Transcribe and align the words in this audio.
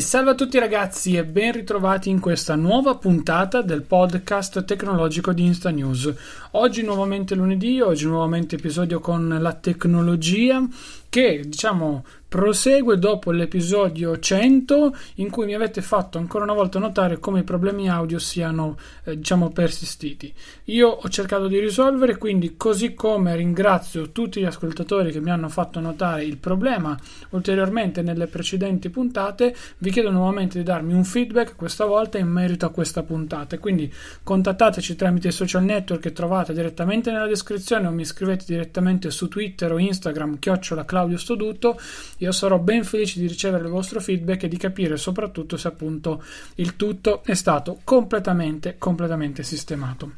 E 0.00 0.02
salve 0.02 0.30
a 0.30 0.34
tutti 0.34 0.58
ragazzi 0.58 1.14
e 1.14 1.26
ben 1.26 1.52
ritrovati 1.52 2.08
in 2.08 2.20
questa 2.20 2.54
nuova 2.54 2.94
puntata 2.94 3.60
del 3.60 3.82
podcast 3.82 4.64
tecnologico 4.64 5.34
di 5.34 5.44
Insta 5.44 5.68
News. 5.68 6.10
Oggi 6.52 6.82
nuovamente 6.82 7.34
lunedì, 7.34 7.82
oggi 7.82 8.06
nuovamente 8.06 8.54
episodio 8.54 8.98
con 8.98 9.36
la 9.38 9.52
tecnologia 9.52 10.66
che 11.10 11.42
diciamo 11.44 12.04
prosegue 12.30 12.96
dopo 12.96 13.32
l'episodio 13.32 14.16
100 14.16 14.96
in 15.16 15.30
cui 15.30 15.46
mi 15.46 15.54
avete 15.54 15.82
fatto 15.82 16.16
ancora 16.16 16.44
una 16.44 16.52
volta 16.52 16.78
notare 16.78 17.18
come 17.18 17.40
i 17.40 17.42
problemi 17.42 17.90
audio 17.90 18.20
siano 18.20 18.78
eh, 19.02 19.16
diciamo 19.16 19.50
persistiti. 19.50 20.32
Io 20.66 20.88
ho 20.88 21.08
cercato 21.08 21.48
di 21.48 21.58
risolvere, 21.58 22.18
quindi 22.18 22.56
così 22.56 22.94
come 22.94 23.34
ringrazio 23.34 24.12
tutti 24.12 24.38
gli 24.38 24.44
ascoltatori 24.44 25.10
che 25.10 25.20
mi 25.20 25.32
hanno 25.32 25.48
fatto 25.48 25.80
notare 25.80 26.22
il 26.22 26.36
problema 26.36 26.96
ulteriormente 27.30 28.00
nelle 28.00 28.28
precedenti 28.28 28.90
puntate, 28.90 29.52
vi 29.78 29.90
chiedo 29.90 30.12
nuovamente 30.12 30.58
di 30.58 30.64
darmi 30.64 30.92
un 30.92 31.02
feedback 31.02 31.56
questa 31.56 31.84
volta 31.84 32.16
in 32.18 32.28
merito 32.28 32.64
a 32.64 32.70
questa 32.70 33.02
puntata. 33.02 33.58
Quindi 33.58 33.92
contattateci 34.22 34.94
tramite 34.94 35.28
i 35.28 35.32
social 35.32 35.64
network 35.64 36.02
che 36.02 36.12
trovate 36.12 36.52
direttamente 36.52 37.10
nella 37.10 37.26
descrizione 37.26 37.88
o 37.88 37.90
mi 37.90 38.04
scrivete 38.04 38.44
direttamente 38.46 39.10
su 39.10 39.26
Twitter 39.26 39.72
o 39.72 39.80
Instagram 39.80 40.38
chiocciola 40.38 40.84
Claudio 41.00 41.16
Stoduto 41.16 41.80
io 42.18 42.32
sarò 42.32 42.58
ben 42.58 42.84
felice 42.84 43.20
di 43.20 43.26
ricevere 43.26 43.64
il 43.64 43.70
vostro 43.70 44.00
feedback 44.00 44.42
e 44.42 44.48
di 44.48 44.58
capire 44.58 44.98
soprattutto 44.98 45.56
se 45.56 45.68
appunto 45.68 46.22
il 46.56 46.76
tutto 46.76 47.22
è 47.24 47.34
stato 47.34 47.80
completamente, 47.84 48.76
completamente 48.76 49.42
sistemato. 49.42 50.12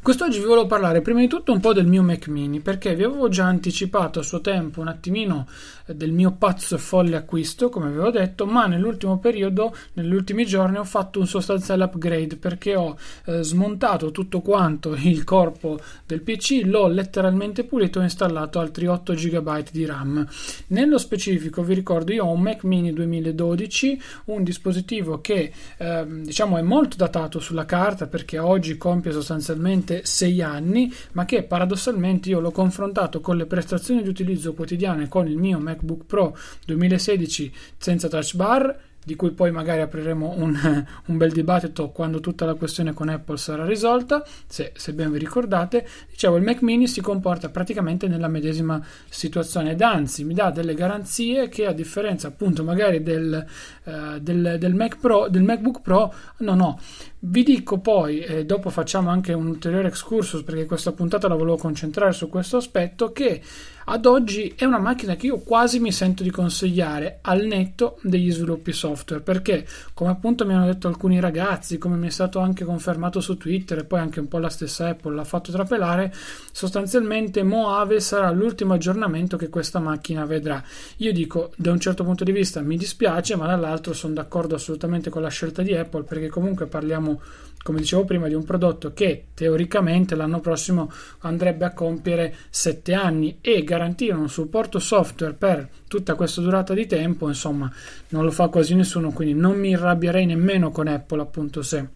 Quest'oggi 0.00 0.38
vi 0.38 0.44
volevo 0.44 0.66
parlare 0.66 1.02
prima 1.02 1.20
di 1.20 1.26
tutto 1.26 1.52
un 1.52 1.60
po' 1.60 1.72
del 1.72 1.86
mio 1.86 2.02
Mac 2.02 2.28
mini 2.28 2.60
perché 2.60 2.94
vi 2.94 3.02
avevo 3.02 3.28
già 3.28 3.44
anticipato 3.44 4.20
a 4.20 4.22
suo 4.22 4.40
tempo 4.40 4.80
un 4.80 4.88
attimino 4.88 5.46
del 5.94 6.12
mio 6.12 6.32
pazzo 6.32 6.74
e 6.74 6.78
folle 6.78 7.16
acquisto, 7.16 7.68
come 7.68 7.86
avevo 7.86 8.10
detto, 8.10 8.46
ma 8.46 8.66
nell'ultimo 8.66 9.18
periodo, 9.18 9.74
negli 9.94 10.14
ultimi 10.14 10.44
giorni 10.44 10.78
ho 10.78 10.84
fatto 10.84 11.20
un 11.20 11.26
sostanziale 11.26 11.84
upgrade 11.84 12.36
perché 12.36 12.74
ho 12.74 12.96
eh, 13.26 13.42
smontato 13.42 14.10
tutto 14.10 14.40
quanto 14.40 14.94
il 15.00 15.24
corpo 15.24 15.78
del 16.06 16.22
PC, 16.22 16.62
l'ho 16.64 16.88
letteralmente 16.88 17.64
pulito 17.64 18.00
e 18.00 18.04
installato 18.04 18.58
altri 18.58 18.86
8 18.86 19.14
GB 19.14 19.70
di 19.70 19.84
RAM. 19.84 20.26
Nello 20.68 20.98
specifico 20.98 21.62
vi 21.62 21.74
ricordo 21.74 22.12
io 22.12 22.24
ho 22.24 22.32
un 22.32 22.40
Mac 22.40 22.64
mini 22.64 22.92
2012, 22.92 24.00
un 24.26 24.42
dispositivo 24.42 25.20
che 25.20 25.52
eh, 25.76 26.06
diciamo 26.06 26.58
è 26.58 26.62
molto 26.62 26.96
datato 26.96 27.40
sulla 27.40 27.64
carta 27.64 28.06
perché 28.06 28.38
oggi 28.38 28.76
compie 28.76 29.12
sostanzialmente 29.12 30.00
6 30.04 30.42
anni, 30.42 30.92
ma 31.12 31.24
che 31.24 31.42
paradossalmente 31.42 32.28
io 32.28 32.40
l'ho 32.40 32.50
confrontato 32.50 33.20
con 33.20 33.36
le 33.36 33.46
prestazioni 33.46 34.02
di 34.02 34.08
utilizzo 34.08 34.54
quotidiane 34.54 35.08
con 35.08 35.26
il 35.26 35.36
mio 35.36 35.58
MacBook 35.76 36.04
Pro 36.06 36.36
2016 36.64 37.52
senza 37.76 38.08
touch 38.08 38.34
bar 38.34 38.84
di 39.06 39.14
cui 39.14 39.30
poi 39.30 39.52
magari 39.52 39.82
apriremo 39.82 40.34
un, 40.36 40.52
un, 41.06 41.16
bel 41.16 41.30
dibattito 41.30 41.90
quando 41.90 42.18
tutta 42.18 42.44
la 42.44 42.54
questione 42.54 42.92
con 42.92 43.08
Apple 43.08 43.36
sarà 43.36 43.64
risolta, 43.64 44.24
se, 44.48 44.72
se, 44.74 44.92
ben 44.94 45.12
vi 45.12 45.18
ricordate. 45.18 45.86
Dicevo, 46.10 46.34
il 46.34 46.42
Mac 46.42 46.60
mini 46.62 46.88
si 46.88 47.00
comporta 47.00 47.48
praticamente 47.48 48.08
nella 48.08 48.26
medesima 48.26 48.84
situazione 49.08 49.70
ed 49.70 49.80
anzi 49.80 50.24
mi 50.24 50.34
dà 50.34 50.50
delle 50.50 50.74
garanzie 50.74 51.48
che 51.48 51.66
a 51.66 51.72
differenza 51.72 52.26
appunto 52.26 52.64
magari 52.64 53.00
del, 53.00 53.46
uh, 53.84 54.18
del, 54.18 54.56
del, 54.58 54.74
Mac 54.74 54.98
Pro, 54.98 55.28
del 55.28 55.44
MacBook 55.44 55.82
Pro 55.82 56.12
non 56.38 56.60
ho. 56.60 56.76
Vi 57.20 57.44
dico 57.44 57.78
poi, 57.78 58.18
e 58.20 58.44
dopo 58.44 58.70
facciamo 58.70 59.10
anche 59.10 59.32
un 59.32 59.46
ulteriore 59.46 59.86
excursus 59.86 60.42
perché 60.42 60.66
questa 60.66 60.90
puntata 60.90 61.28
la 61.28 61.36
volevo 61.36 61.56
concentrare 61.56 62.10
su 62.10 62.28
questo 62.28 62.56
aspetto, 62.56 63.12
che 63.12 63.40
ad 63.88 64.04
oggi 64.06 64.52
è 64.56 64.64
una 64.64 64.78
macchina 64.78 65.14
che 65.14 65.26
io 65.26 65.38
quasi 65.38 65.78
mi 65.78 65.92
sento 65.92 66.24
di 66.24 66.30
consigliare 66.30 67.18
al 67.22 67.44
netto 67.44 67.98
degli 68.02 68.32
sviluppi 68.32 68.72
software 68.72 69.22
perché 69.22 69.64
come 69.94 70.10
appunto 70.10 70.44
mi 70.44 70.54
hanno 70.54 70.66
detto 70.66 70.88
alcuni 70.88 71.20
ragazzi 71.20 71.78
come 71.78 71.96
mi 71.96 72.08
è 72.08 72.10
stato 72.10 72.40
anche 72.40 72.64
confermato 72.64 73.20
su 73.20 73.36
Twitter 73.36 73.78
e 73.78 73.84
poi 73.84 74.00
anche 74.00 74.18
un 74.18 74.26
po' 74.26 74.38
la 74.38 74.48
stessa 74.48 74.88
Apple 74.88 75.14
l'ha 75.14 75.24
fatto 75.24 75.52
trapelare 75.52 76.12
sostanzialmente 76.50 77.44
Moave 77.44 78.00
sarà 78.00 78.30
l'ultimo 78.30 78.74
aggiornamento 78.74 79.36
che 79.36 79.48
questa 79.48 79.78
macchina 79.78 80.24
vedrà. 80.24 80.62
Io 80.98 81.12
dico 81.12 81.52
da 81.56 81.70
un 81.70 81.78
certo 81.78 82.02
punto 82.02 82.24
di 82.24 82.32
vista 82.32 82.60
mi 82.62 82.76
dispiace 82.76 83.36
ma 83.36 83.46
dall'altro 83.46 83.92
sono 83.92 84.14
d'accordo 84.14 84.56
assolutamente 84.56 85.10
con 85.10 85.22
la 85.22 85.28
scelta 85.28 85.62
di 85.62 85.74
Apple 85.74 86.02
perché 86.02 86.28
comunque 86.28 86.66
parliamo 86.66 87.20
come 87.66 87.80
dicevo 87.80 88.04
prima, 88.04 88.28
di 88.28 88.34
un 88.34 88.44
prodotto 88.44 88.92
che 88.92 89.24
teoricamente 89.34 90.14
l'anno 90.14 90.38
prossimo 90.38 90.88
andrebbe 91.22 91.64
a 91.64 91.72
compiere 91.72 92.32
7 92.48 92.94
anni 92.94 93.38
e 93.40 93.64
garantire 93.64 94.14
un 94.14 94.28
supporto 94.28 94.78
software 94.78 95.34
per 95.34 95.68
tutta 95.88 96.14
questa 96.14 96.40
durata 96.40 96.74
di 96.74 96.86
tempo, 96.86 97.26
insomma, 97.26 97.68
non 98.10 98.22
lo 98.22 98.30
fa 98.30 98.46
quasi 98.46 98.76
nessuno, 98.76 99.10
quindi 99.10 99.34
non 99.34 99.58
mi 99.58 99.74
arrabbierei 99.74 100.26
nemmeno 100.26 100.70
con 100.70 100.86
Apple, 100.86 101.20
appunto, 101.20 101.62
se 101.62 101.88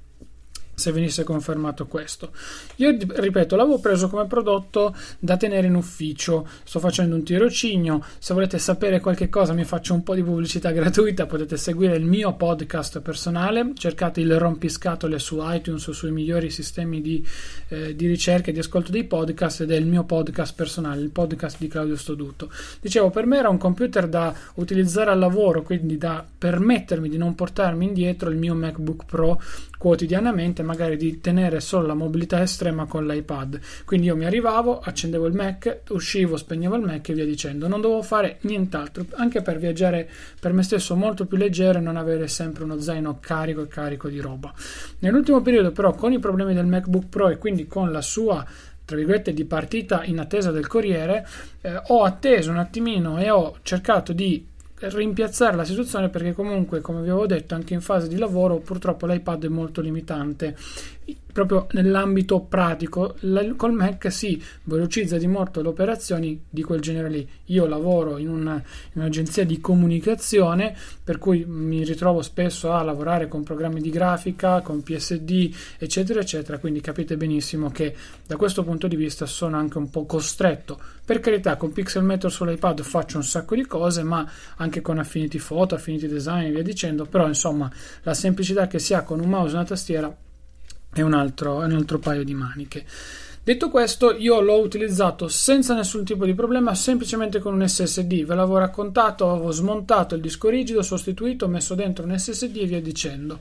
se 0.81 0.91
venisse 0.93 1.23
confermato 1.23 1.87
questo. 1.87 2.33
Io 2.77 2.97
ripeto, 2.99 3.55
l'avevo 3.55 3.79
preso 3.79 4.09
come 4.09 4.27
prodotto 4.27 4.97
da 5.19 5.37
tenere 5.37 5.67
in 5.67 5.75
ufficio. 5.75 6.49
Sto 6.65 6.81
facendo 6.81 7.15
un 7.15 7.23
tirocinio. 7.23 8.03
Se 8.19 8.35
volete 8.35 8.59
sapere 8.59 8.99
qualche 9.01 9.29
cosa, 9.29 9.53
mi 9.53 9.65
faccio 9.65 9.95
un 9.95 10.03
po' 10.03 10.15
di 10.15 10.23
pubblicità 10.23 10.71
gratuita. 10.73 11.27
Potete 11.27 11.57
seguire 11.57 11.97
il 11.97 12.05
mio 12.05 12.35
podcast 12.35 13.01
personale. 13.01 13.73
Cercate 13.75 14.21
il 14.21 14.39
rompiscatole 14.39 15.19
su 15.19 15.39
iTunes 15.41 15.87
o 15.87 15.93
sui 15.93 16.11
migliori 16.11 16.51
sistemi 16.51 17.01
di, 17.01 17.25
eh, 17.69 17.95
di 17.95 18.07
ricerca 18.07 18.51
e 18.51 18.53
di 18.53 18.59
ascolto 18.59 18.91
dei 18.91 19.05
podcast 19.05 19.61
ed 19.61 19.71
è 19.71 19.77
il 19.77 19.87
mio 19.87 20.05
podcast 20.05 20.55
personale, 20.55 21.03
il 21.03 21.11
podcast 21.11 21.59
di 21.59 21.69
Claudio 21.69 21.97
Stoduto. 21.97 22.50
Dicevo, 22.81 23.11
per 23.11 23.26
me 23.26 23.37
era 23.37 23.50
un 23.50 23.59
computer 23.59 24.09
da 24.09 24.35
utilizzare 24.55 25.11
al 25.11 25.19
lavoro, 25.19 25.62
quindi 25.62 25.99
da 25.99 26.25
permettermi 26.38 27.09
di 27.09 27.19
non 27.19 27.35
portarmi 27.35 27.85
indietro 27.85 28.31
il 28.31 28.37
mio 28.37 28.55
MacBook 28.55 29.05
Pro 29.05 29.41
quotidianamente 29.81 30.62
magari 30.62 30.99
di 30.99 31.23
tenere 31.23 31.59
solo 31.59 31.87
la 31.87 31.94
mobilità 31.94 32.43
estrema 32.43 32.85
con 32.85 33.06
l'iPad. 33.06 33.59
Quindi 33.87 34.09
io 34.09 34.15
mi 34.15 34.27
arrivavo, 34.27 34.79
accendevo 34.79 35.25
il 35.25 35.32
Mac, 35.32 35.85
uscivo, 35.88 36.37
spegnevo 36.37 36.77
il 36.77 36.82
Mac 36.82 37.09
e 37.09 37.15
via 37.15 37.25
dicendo. 37.25 37.67
Non 37.67 37.81
dovevo 37.81 38.03
fare 38.03 38.37
nient'altro, 38.43 39.06
anche 39.12 39.41
per 39.41 39.59
viaggiare 39.59 40.06
per 40.38 40.53
me 40.53 40.62
stesso 40.65 40.94
molto 40.97 41.25
più 41.25 41.38
leggero 41.38 41.79
e 41.79 41.81
non 41.81 41.97
avere 41.97 42.29
sempre 42.29 42.65
uno 42.65 42.79
zaino 42.79 43.21
carico 43.21 43.62
e 43.62 43.69
carico 43.69 44.11
di 44.11 44.21
roba. 44.21 44.53
Nell'ultimo 44.99 45.41
periodo 45.41 45.73
però 45.73 45.94
con 45.94 46.12
i 46.12 46.19
problemi 46.19 46.53
del 46.53 46.67
MacBook 46.67 47.06
Pro 47.09 47.31
e 47.31 47.38
quindi 47.38 47.67
con 47.67 47.91
la 47.91 48.03
sua 48.03 48.47
tra 48.85 48.99
virgolette 48.99 49.33
di 49.33 49.44
partita 49.44 50.03
in 50.05 50.19
attesa 50.19 50.50
del 50.50 50.67
Corriere, 50.67 51.25
eh, 51.61 51.81
ho 51.87 52.03
atteso 52.03 52.50
un 52.50 52.59
attimino 52.59 53.19
e 53.19 53.31
ho 53.31 53.59
cercato 53.62 54.12
di 54.12 54.44
rimpiazzare 54.81 55.56
la 55.56 55.65
situazione 55.65 56.09
perché 56.09 56.32
comunque 56.32 56.81
come 56.81 57.03
vi 57.03 57.11
avevo 57.11 57.27
detto 57.27 57.55
anche 57.55 57.75
in 57.75 57.81
fase 57.81 58.09
di 58.09 58.17
lavoro 58.17 58.59
purtroppo 58.59 59.06
l'iPad 59.06 59.44
è 59.44 59.49
molto 59.49 59.81
limitante 59.81 60.56
proprio 61.33 61.67
nell'ambito 61.73 62.41
pratico, 62.41 63.17
la, 63.21 63.45
col 63.55 63.73
Mac 63.73 64.11
si 64.12 64.43
velocizza 64.65 65.17
di 65.17 65.27
molto 65.27 65.62
le 65.62 65.69
operazioni 65.69 66.43
di 66.49 66.62
quel 66.62 66.81
genere 66.81 67.09
lì. 67.09 67.29
Io 67.47 67.67
lavoro 67.67 68.19
in, 68.19 68.29
una, 68.29 68.55
in 68.93 69.01
un'agenzia 69.01 69.45
di 69.45 69.61
comunicazione, 69.61 70.77
per 71.03 71.19
cui 71.19 71.45
mi 71.47 71.85
ritrovo 71.85 72.23
spesso 72.23 72.73
a 72.73 72.83
lavorare 72.83 73.29
con 73.29 73.43
programmi 73.43 73.81
di 73.81 73.91
grafica, 73.91 74.61
con 74.61 74.83
PSD, 74.83 75.55
eccetera, 75.79 76.21
eccetera. 76.21 76.59
Quindi 76.59 76.81
capite 76.81 77.17
benissimo 77.17 77.71
che 77.71 77.95
da 78.27 78.37
questo 78.37 78.62
punto 78.65 78.89
di 78.89 78.97
vista 78.97 79.27
sono 79.27 79.57
anche 79.57 79.79
un 79.79 79.91
po' 79.91 80.07
costretto. 80.07 80.79
Per 81.05 81.21
carità, 81.21 81.57
con 81.57 81.73
Pixelmator 81.73 82.31
sull'iPad 82.31 82.83
faccio 82.83 83.17
un 83.17 83.25
sacco 83.25 83.55
di 83.55 83.67
cose, 83.67 84.03
ma 84.03 84.29
anche 84.57 84.81
con 84.81 84.99
Affinity 84.99 85.39
Photo, 85.39 85.75
Affinity 85.75 86.07
Design 86.07 86.47
e 86.47 86.51
via 86.51 86.62
dicendo. 86.62 87.05
Però, 87.05 87.27
insomma, 87.27 87.71
la 88.03 88.15
semplicità 88.15 88.67
che 88.67 88.79
si 88.79 88.95
ha 88.95 89.03
con 89.03 89.21
un 89.21 89.29
mouse 89.29 89.55
e 89.55 89.57
una 89.57 89.67
tastiera 89.67 90.17
è 90.92 91.00
un 91.02 91.14
altro, 91.14 91.56
un 91.56 91.72
altro 91.72 91.98
paio 91.98 92.25
di 92.25 92.34
maniche. 92.34 92.84
Detto 93.42 93.70
questo, 93.70 94.14
io 94.14 94.40
l'ho 94.40 94.60
utilizzato 94.60 95.26
senza 95.26 95.75
nessun 95.75 96.04
tipo 96.04 96.26
di 96.26 96.34
problema, 96.34 96.75
semplicemente 96.75 97.38
con 97.38 97.54
un 97.54 97.66
SSD. 97.66 98.25
Ve 98.25 98.34
l'avevo 98.34 98.58
raccontato, 98.58 99.31
avevo 99.31 99.50
smontato 99.50 100.14
il 100.14 100.20
disco 100.20 100.48
rigido, 100.50 100.82
sostituito, 100.82 101.48
messo 101.48 101.75
dentro 101.75 102.04
un 102.04 102.16
SSD 102.16 102.56
e 102.58 102.66
via 102.66 102.82
dicendo. 102.82 103.40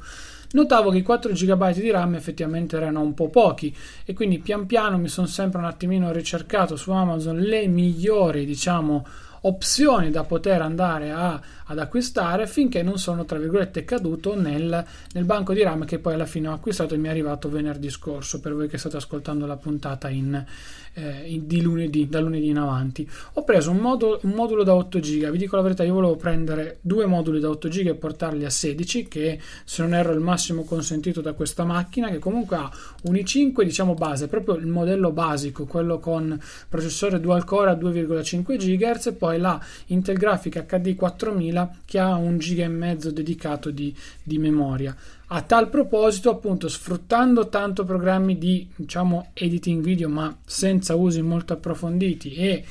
Notavo 0.52 0.90
che 0.90 0.98
i 0.98 1.04
4 1.04 1.32
GB 1.32 1.74
di 1.74 1.92
RAM 1.92 2.16
effettivamente 2.16 2.76
erano 2.76 3.02
un 3.02 3.14
po' 3.14 3.30
pochi 3.30 3.76
e 4.04 4.14
quindi 4.14 4.40
pian 4.40 4.66
piano 4.66 4.98
mi 4.98 5.08
sono 5.08 5.28
sempre 5.28 5.60
un 5.60 5.66
attimino 5.66 6.12
ricercato 6.12 6.76
su 6.76 6.92
Amazon 6.92 7.38
le 7.38 7.68
migliori, 7.68 8.46
diciamo, 8.46 9.06
opzioni 9.42 10.10
da 10.12 10.24
poter 10.24 10.62
andare 10.62 11.12
a, 11.12 11.40
ad 11.66 11.80
acquistare 11.80 12.48
finché 12.48 12.84
non 12.84 12.98
sono 12.98 13.26
tra 13.26 13.38
virgolette 13.38 13.86
caduto 13.86 14.40
nel, 14.40 14.86
nel, 15.14 15.26
banco 15.26 15.54
di 15.54 15.64
RAM 15.64 15.86
che 15.86 16.00
poi 16.00 16.14
alla 16.14 16.26
fine 16.26 16.48
ho 16.48 16.54
acquistato 16.54 16.94
e 16.94 16.98
mi 16.98 17.08
è 17.08 17.12
arrivato 17.12 17.50
venerdì 17.50 17.90
scorso 17.90 18.40
per 18.40 18.54
voi 18.54 18.68
che 18.68 18.78
state 18.78 18.98
ascoltando 18.98 19.46
la 19.46 19.58
puntata 19.58 20.10
in, 20.10 20.44
eh, 21.00 21.42
di 21.44 21.62
lunedì, 21.62 22.08
da 22.08 22.20
lunedì 22.20 22.48
in 22.48 22.58
avanti. 22.58 23.10
Ho 23.34 23.44
preso 23.44 23.72
un, 23.72 23.78
modulo, 23.78 24.20
un 24.24 24.32
modulo 24.32 24.64
da 24.64 24.74
8 24.76 25.00
GB, 25.00 25.30
vi 25.30 25.38
dico 25.38 25.56
la 25.56 25.62
verità, 25.62 25.84
io 25.84 25.94
volevo 25.94 26.16
prendere 26.16 26.80
due 26.82 27.06
moduli 27.06 27.40
da 27.40 27.50
8 27.50 27.68
GB 27.70 27.88
e 27.88 27.96
portarli 27.96 28.46
a 28.46 28.50
16, 28.50 29.08
che 29.08 29.40
se 29.64 29.82
non 29.82 29.94
erro 29.94 30.12
è 30.12 30.16
il 30.16 30.22
massimo 30.22 30.64
consentito 30.64 31.22
da 31.22 31.34
questa 31.34 31.64
macchina, 31.64 32.10
che 32.10 32.20
comunque 32.20 32.58
ha 32.58 32.72
un 33.04 33.14
i5 33.14 33.64
diciamo 33.64 33.94
base, 33.94 34.28
proprio 34.28 34.56
il 34.56 34.68
modello 34.68 35.12
basico, 35.12 35.66
quello 35.66 36.00
con 36.00 36.40
processore 36.68 37.20
dual 37.20 37.44
core 37.44 37.72
a 37.72 37.76
2,5 37.76 38.58
GHz 38.58 39.08
e 39.08 39.14
poi 39.14 39.38
la 39.40 39.60
Intel 39.88 40.18
Graphic 40.18 40.66
HD 40.66 40.96
4000 40.96 41.78
che 41.86 42.00
ha 42.00 42.16
un 42.16 42.38
giga 42.38 42.66
e 42.66 42.68
mezzo 42.68 43.12
dedicato 43.12 43.72
di, 43.72 43.96
di 44.24 44.38
memoria. 44.38 44.96
A 45.32 45.44
tal 45.44 45.70
proposito, 45.70 46.32
appunto, 46.32 46.68
sfruttando 46.68 47.50
tanto 47.50 47.84
programmi 47.84 48.40
di 48.40 48.68
diciamo 48.76 49.30
editing 49.34 49.84
video, 49.84 50.10
ma 50.10 50.36
senza 50.44 50.96
usi 50.96 51.22
molto 51.22 51.54
approfonditi 51.54 52.34
e 52.34 52.66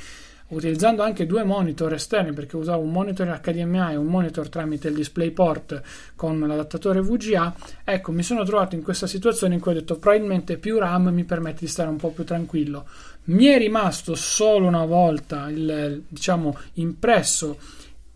utilizzando 0.49 1.05
anche 1.05 1.25
due 1.25 1.44
monitor 1.44 1.93
esterni 1.93 2.32
perché 2.32 2.56
usavo 2.56 2.82
un 2.82 2.90
monitor 2.90 3.28
HDMI 3.40 3.93
e 3.93 3.96
un 3.96 4.06
monitor 4.06 4.49
tramite 4.49 4.88
il 4.88 4.94
DisplayPort 4.94 5.82
con 6.16 6.40
l'adattatore 6.40 7.00
VGA, 7.00 7.55
ecco, 7.84 8.10
mi 8.10 8.25
sono 8.25 8.43
trovato 8.43 8.75
in 8.75 8.82
questa 8.82 9.06
situazione 9.06 9.54
in 9.54 9.61
cui 9.61 9.70
ho 9.70 9.75
detto 9.75 9.96
probabilmente 9.96 10.56
più 10.56 10.78
RAM 10.78 11.11
mi 11.11 11.22
permette 11.22 11.61
di 11.61 11.69
stare 11.69 11.90
un 11.90 11.96
po' 11.96 12.11
più 12.11 12.25
tranquillo. 12.25 12.87
Mi 13.26 13.44
è 13.44 13.58
rimasto 13.58 14.16
solo 14.16 14.66
una 14.66 14.84
volta 14.84 15.49
il 15.49 16.02
diciamo 16.08 16.56
impresso 16.75 17.56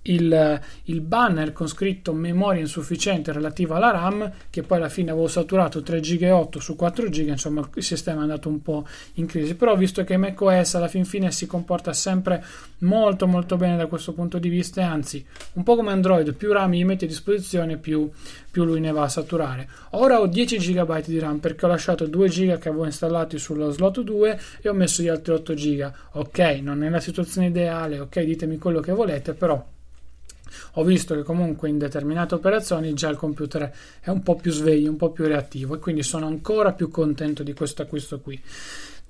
il, 0.02 0.60
il, 0.84 1.00
banner 1.00 1.52
con 1.52 1.68
scritto 1.68 2.12
memoria 2.12 2.60
insufficiente 2.60 3.32
relativa 3.32 3.76
alla 3.76 3.90
RAM 3.90 4.32
che 4.50 4.62
poi 4.62 4.78
alla 4.78 4.88
fine 4.88 5.10
avevo 5.10 5.28
saturato 5.28 5.82
3 5.82 6.00
GB 6.00 6.22
8 6.32 6.60
su 6.60 6.74
4 6.74 7.08
GB 7.08 7.28
insomma 7.28 7.68
il 7.74 7.82
sistema 7.82 8.20
è 8.20 8.22
andato 8.22 8.48
un 8.48 8.62
po' 8.62 8.86
in 9.14 9.26
crisi. 9.26 9.54
Però 9.54 9.76
visto 9.76 10.02
che 10.04 10.16
macOS 10.16 10.74
alla 10.74 10.88
fin 10.88 11.04
fine 11.04 11.30
si 11.30 11.46
comporta 11.46 11.92
sempre 11.92 12.44
molto 12.78 13.26
molto 13.26 13.56
bene 13.56 13.76
da 13.76 13.86
questo 13.86 14.12
punto 14.12 14.38
di 14.38 14.48
vista 14.48 14.80
e 14.80 14.84
anzi 14.84 15.24
un 15.52 15.62
po' 15.62 15.76
come 15.76 15.92
Android 15.92 16.34
più 16.34 16.52
RAM 16.52 16.72
gli 16.72 16.84
metti 16.84 17.04
a 17.04 17.08
disposizione 17.08 17.76
più, 17.76 18.10
più 18.50 18.64
lui 18.64 18.80
ne 18.80 18.90
va 18.90 19.02
a 19.02 19.08
saturare. 19.08 19.68
Ora 19.90 20.20
ho 20.20 20.26
10 20.26 20.58
GB 20.58 21.04
di 21.04 21.18
RAM 21.18 21.38
perché 21.38 21.66
ho 21.66 21.68
lasciato 21.68 22.06
2 22.06 22.28
GB 22.28 22.58
che 22.58 22.68
avevo 22.68 22.84
installati 22.84 23.38
sullo 23.38 23.70
slot 23.70 24.00
2 24.00 24.40
e 24.60 24.68
ho 24.68 24.72
messo 24.72 25.02
gli 25.02 25.08
altri 25.08 25.32
8 25.32 25.54
GB 25.54 25.92
ok 26.12 26.38
non 26.62 26.82
è 26.82 26.88
la 26.88 27.00
situazione 27.00 27.48
ideale 27.48 27.98
ok 27.98 28.20
ditemi 28.20 28.58
quello 28.58 28.80
che 28.80 28.92
volete 28.92 29.34
però 29.34 29.64
ho 30.74 30.84
visto 30.84 31.14
che 31.14 31.22
comunque 31.22 31.68
in 31.68 31.78
determinate 31.78 32.34
operazioni 32.34 32.94
già 32.94 33.08
il 33.08 33.16
computer 33.16 33.70
è 34.00 34.10
un 34.10 34.22
po' 34.22 34.36
più 34.36 34.50
sveglio, 34.52 34.90
un 34.90 34.96
po' 34.96 35.10
più 35.10 35.26
reattivo 35.26 35.74
e 35.74 35.78
quindi 35.78 36.02
sono 36.02 36.26
ancora 36.26 36.72
più 36.72 36.88
contento 36.88 37.42
di 37.42 37.52
questo 37.52 37.82
acquisto 37.82 38.20
qui. 38.20 38.40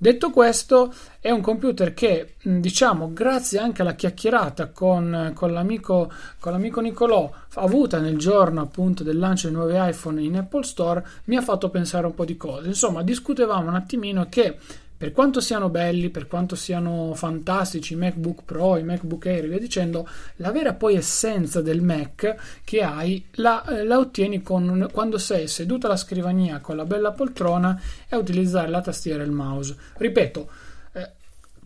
Detto 0.03 0.31
questo, 0.31 0.93
è 1.21 1.29
un 1.29 1.39
computer 1.39 1.93
che, 1.93 2.33
diciamo, 2.41 3.13
grazie 3.13 3.59
anche 3.59 3.83
alla 3.83 3.93
chiacchierata 3.93 4.67
con, 4.67 5.31
con, 5.33 5.53
l'amico, 5.53 6.11
con 6.39 6.51
l'amico 6.51 6.81
Nicolò, 6.81 7.31
avuta 7.53 7.99
nel 7.99 8.17
giorno 8.17 8.59
appunto 8.59 9.03
del 9.03 9.17
lancio 9.17 9.47
dei 9.47 9.55
nuovi 9.55 9.75
iPhone 9.77 10.21
in 10.21 10.35
Apple 10.35 10.63
Store, 10.63 11.05
mi 11.25 11.37
ha 11.37 11.41
fatto 11.41 11.69
pensare 11.69 12.05
un 12.05 12.15
po' 12.15 12.25
di 12.25 12.35
cose. 12.35 12.67
Insomma, 12.67 13.01
discutevamo 13.01 13.69
un 13.69 13.75
attimino 13.75 14.27
che 14.27 14.57
per 15.03 15.11
quanto 15.11 15.41
siano 15.41 15.67
belli, 15.67 16.09
per 16.09 16.27
quanto 16.27 16.55
siano 16.55 17.13
fantastici 17.13 17.91
i 17.91 17.97
MacBook 17.97 18.43
Pro, 18.45 18.77
i 18.77 18.83
MacBook 18.83 19.25
Air 19.25 19.43
e 19.43 19.47
via 19.49 19.59
dicendo, 19.59 20.07
la 20.37 20.49
vera 20.53 20.75
poi 20.75 20.95
essenza 20.95 21.61
del 21.61 21.81
Mac 21.81 22.61
che 22.63 22.81
hai 22.81 23.21
la, 23.31 23.65
eh, 23.65 23.83
la 23.83 23.97
ottieni 23.97 24.41
con, 24.41 24.87
quando 24.93 25.17
sei 25.17 25.49
seduto 25.49 25.87
alla 25.87 25.97
scrivania 25.97 26.61
con 26.61 26.77
la 26.77 26.85
bella 26.85 27.11
poltrona 27.11 27.77
e 28.07 28.15
a 28.15 28.17
utilizzare 28.17 28.69
la 28.69 28.79
tastiera 28.79 29.23
e 29.23 29.25
il 29.25 29.33
mouse. 29.33 29.75
Ripeto, 29.97 30.47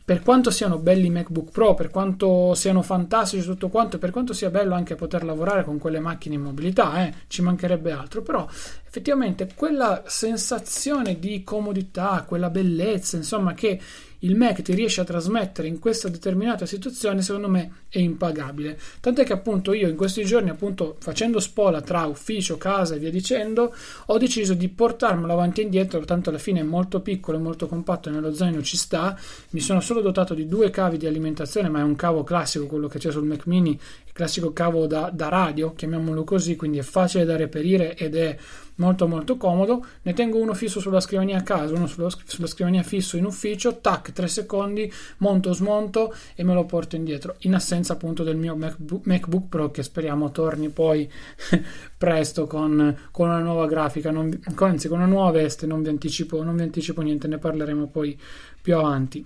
per 0.07 0.24
quanto 0.24 0.51
siano 0.51 0.77
belli 0.77 1.07
i 1.07 1.09
MacBook 1.09 1.51
Pro, 1.51 1.74
per 1.74 1.89
quanto 1.89 2.54
siano 2.54 2.81
fantastici 2.81 3.44
tutto 3.45 3.68
quanto, 3.68 3.98
per 3.98 4.12
quanto 4.12 4.31
sia 4.31 4.50
bello 4.50 4.74
anche 4.74 4.95
poter 4.95 5.25
lavorare 5.25 5.65
con 5.65 5.80
quelle 5.80 6.00
macchine 6.00 6.36
in 6.36 6.44
mobilità, 6.44 7.06
eh, 7.06 7.13
ci 7.27 7.42
mancherebbe 7.42 7.92
altro, 7.92 8.21
però 8.21 8.48
effettivamente 8.88 9.50
quella 9.54 10.04
sensazione 10.06 11.19
di 11.19 11.44
comodità, 11.44 12.24
quella 12.25 12.50
bellezza, 12.50 13.18
insomma, 13.18 13.54
che 13.54 13.81
il 14.19 14.35
Mac 14.35 14.61
ti 14.61 14.73
riesce 14.73 15.01
a 15.01 15.03
trasmettere 15.03 15.67
in 15.67 15.79
questa 15.79 16.09
determinata 16.09 16.65
situazione, 16.65 17.21
secondo 17.21 17.49
me 17.49 17.71
è 17.89 17.99
impagabile. 17.99 18.79
Tant'è 18.99 19.23
che 19.23 19.33
appunto 19.33 19.73
io 19.73 19.87
in 19.87 19.95
questi 19.95 20.25
giorni, 20.25 20.49
appunto 20.49 20.95
facendo 20.99 21.39
spola 21.39 21.81
tra 21.81 22.05
ufficio, 22.05 22.57
casa 22.57 22.95
e 22.95 22.99
via 22.99 23.11
dicendo, 23.11 23.73
ho 24.07 24.17
deciso 24.17 24.53
di 24.53 24.69
portarmelo 24.69 25.33
avanti 25.33 25.61
e 25.61 25.65
indietro, 25.65 26.03
tanto 26.05 26.29
alla 26.29 26.39
fine 26.39 26.61
è 26.61 26.63
molto 26.63 27.01
piccolo 27.01 27.37
e 27.37 27.41
molto 27.41 27.67
compatto 27.67 28.09
nello 28.09 28.33
zaino 28.33 28.61
ci 28.63 28.77
sta. 28.77 29.17
Mi 29.51 29.59
sono 29.59 29.81
solo 29.81 30.01
dotato 30.01 30.33
di 30.33 30.47
due 30.47 30.69
cavi 30.69 30.97
di 30.97 31.05
alimentazione, 31.05 31.69
ma 31.69 31.79
è 31.79 31.83
un 31.83 31.95
cavo 31.95 32.23
classico, 32.23 32.65
quello 32.65 32.87
che 32.87 32.99
c'è 32.99 33.11
sul 33.11 33.25
Mac 33.25 33.45
mini, 33.45 33.80
classico 34.18 34.52
cavo 34.52 34.88
da, 34.88 35.12
da 35.14 35.30
radio, 35.30 35.76
chiamiamolo 35.76 36.24
così, 36.24 36.56
quindi 36.56 36.80
è 36.80 36.81
facile 36.81 37.24
da 37.24 37.36
reperire 37.36 37.95
ed 37.95 38.16
è 38.16 38.36
molto 38.78 39.07
molto 39.07 39.38
comodo. 39.38 39.86
Ne 40.02 40.14
tengo 40.14 40.40
uno 40.40 40.56
fisso 40.56 40.80
sulla 40.80 41.00
scrivania 41.00 41.38
a 41.38 41.44
casa 41.44 41.76
uno 41.76 41.86
sulla, 41.86 42.09
sulla 42.26 42.47
scrivania 42.47 42.81
fisso 42.81 43.16
in 43.16 43.26
ufficio 43.26 43.78
tac 43.78 44.14
3 44.14 44.28
secondi 44.28 44.92
monto 45.18 45.54
smonto 45.54 46.16
e 46.33 46.44
me 46.44 46.56
lo 46.56 46.66
porto 46.66 46.95
indietro 46.95 47.36
in 47.42 47.54
assenza 47.54 47.94
appunto 47.94 48.24
del 48.24 48.38
mio 48.38 48.56
MacBook, 48.56 49.06
MacBook 49.06 49.50
Pro 49.50 49.69
che 49.69 49.83
speriamo 49.83 50.31
torni 50.31 50.69
poi 50.69 51.07
presto 51.95 52.47
con, 52.47 52.97
con, 53.12 53.28
una 53.28 53.38
nuova 53.38 53.68
grafica. 53.68 54.09
Non, 54.09 54.36
anzi 54.56 54.88
con 54.88 54.97
una 54.97 55.07
nuova 55.07 55.30
veste 55.30 55.68
non 55.68 55.83
vi 55.83 55.90
anticipo 55.90 56.42
non 56.42 56.56
vi 56.56 56.64
anticipo 56.64 57.04
niente 57.04 57.28
ne 57.28 57.38
parleremo 57.38 57.86
poi 57.86 58.19
più 58.59 58.76
avanti. 58.76 59.24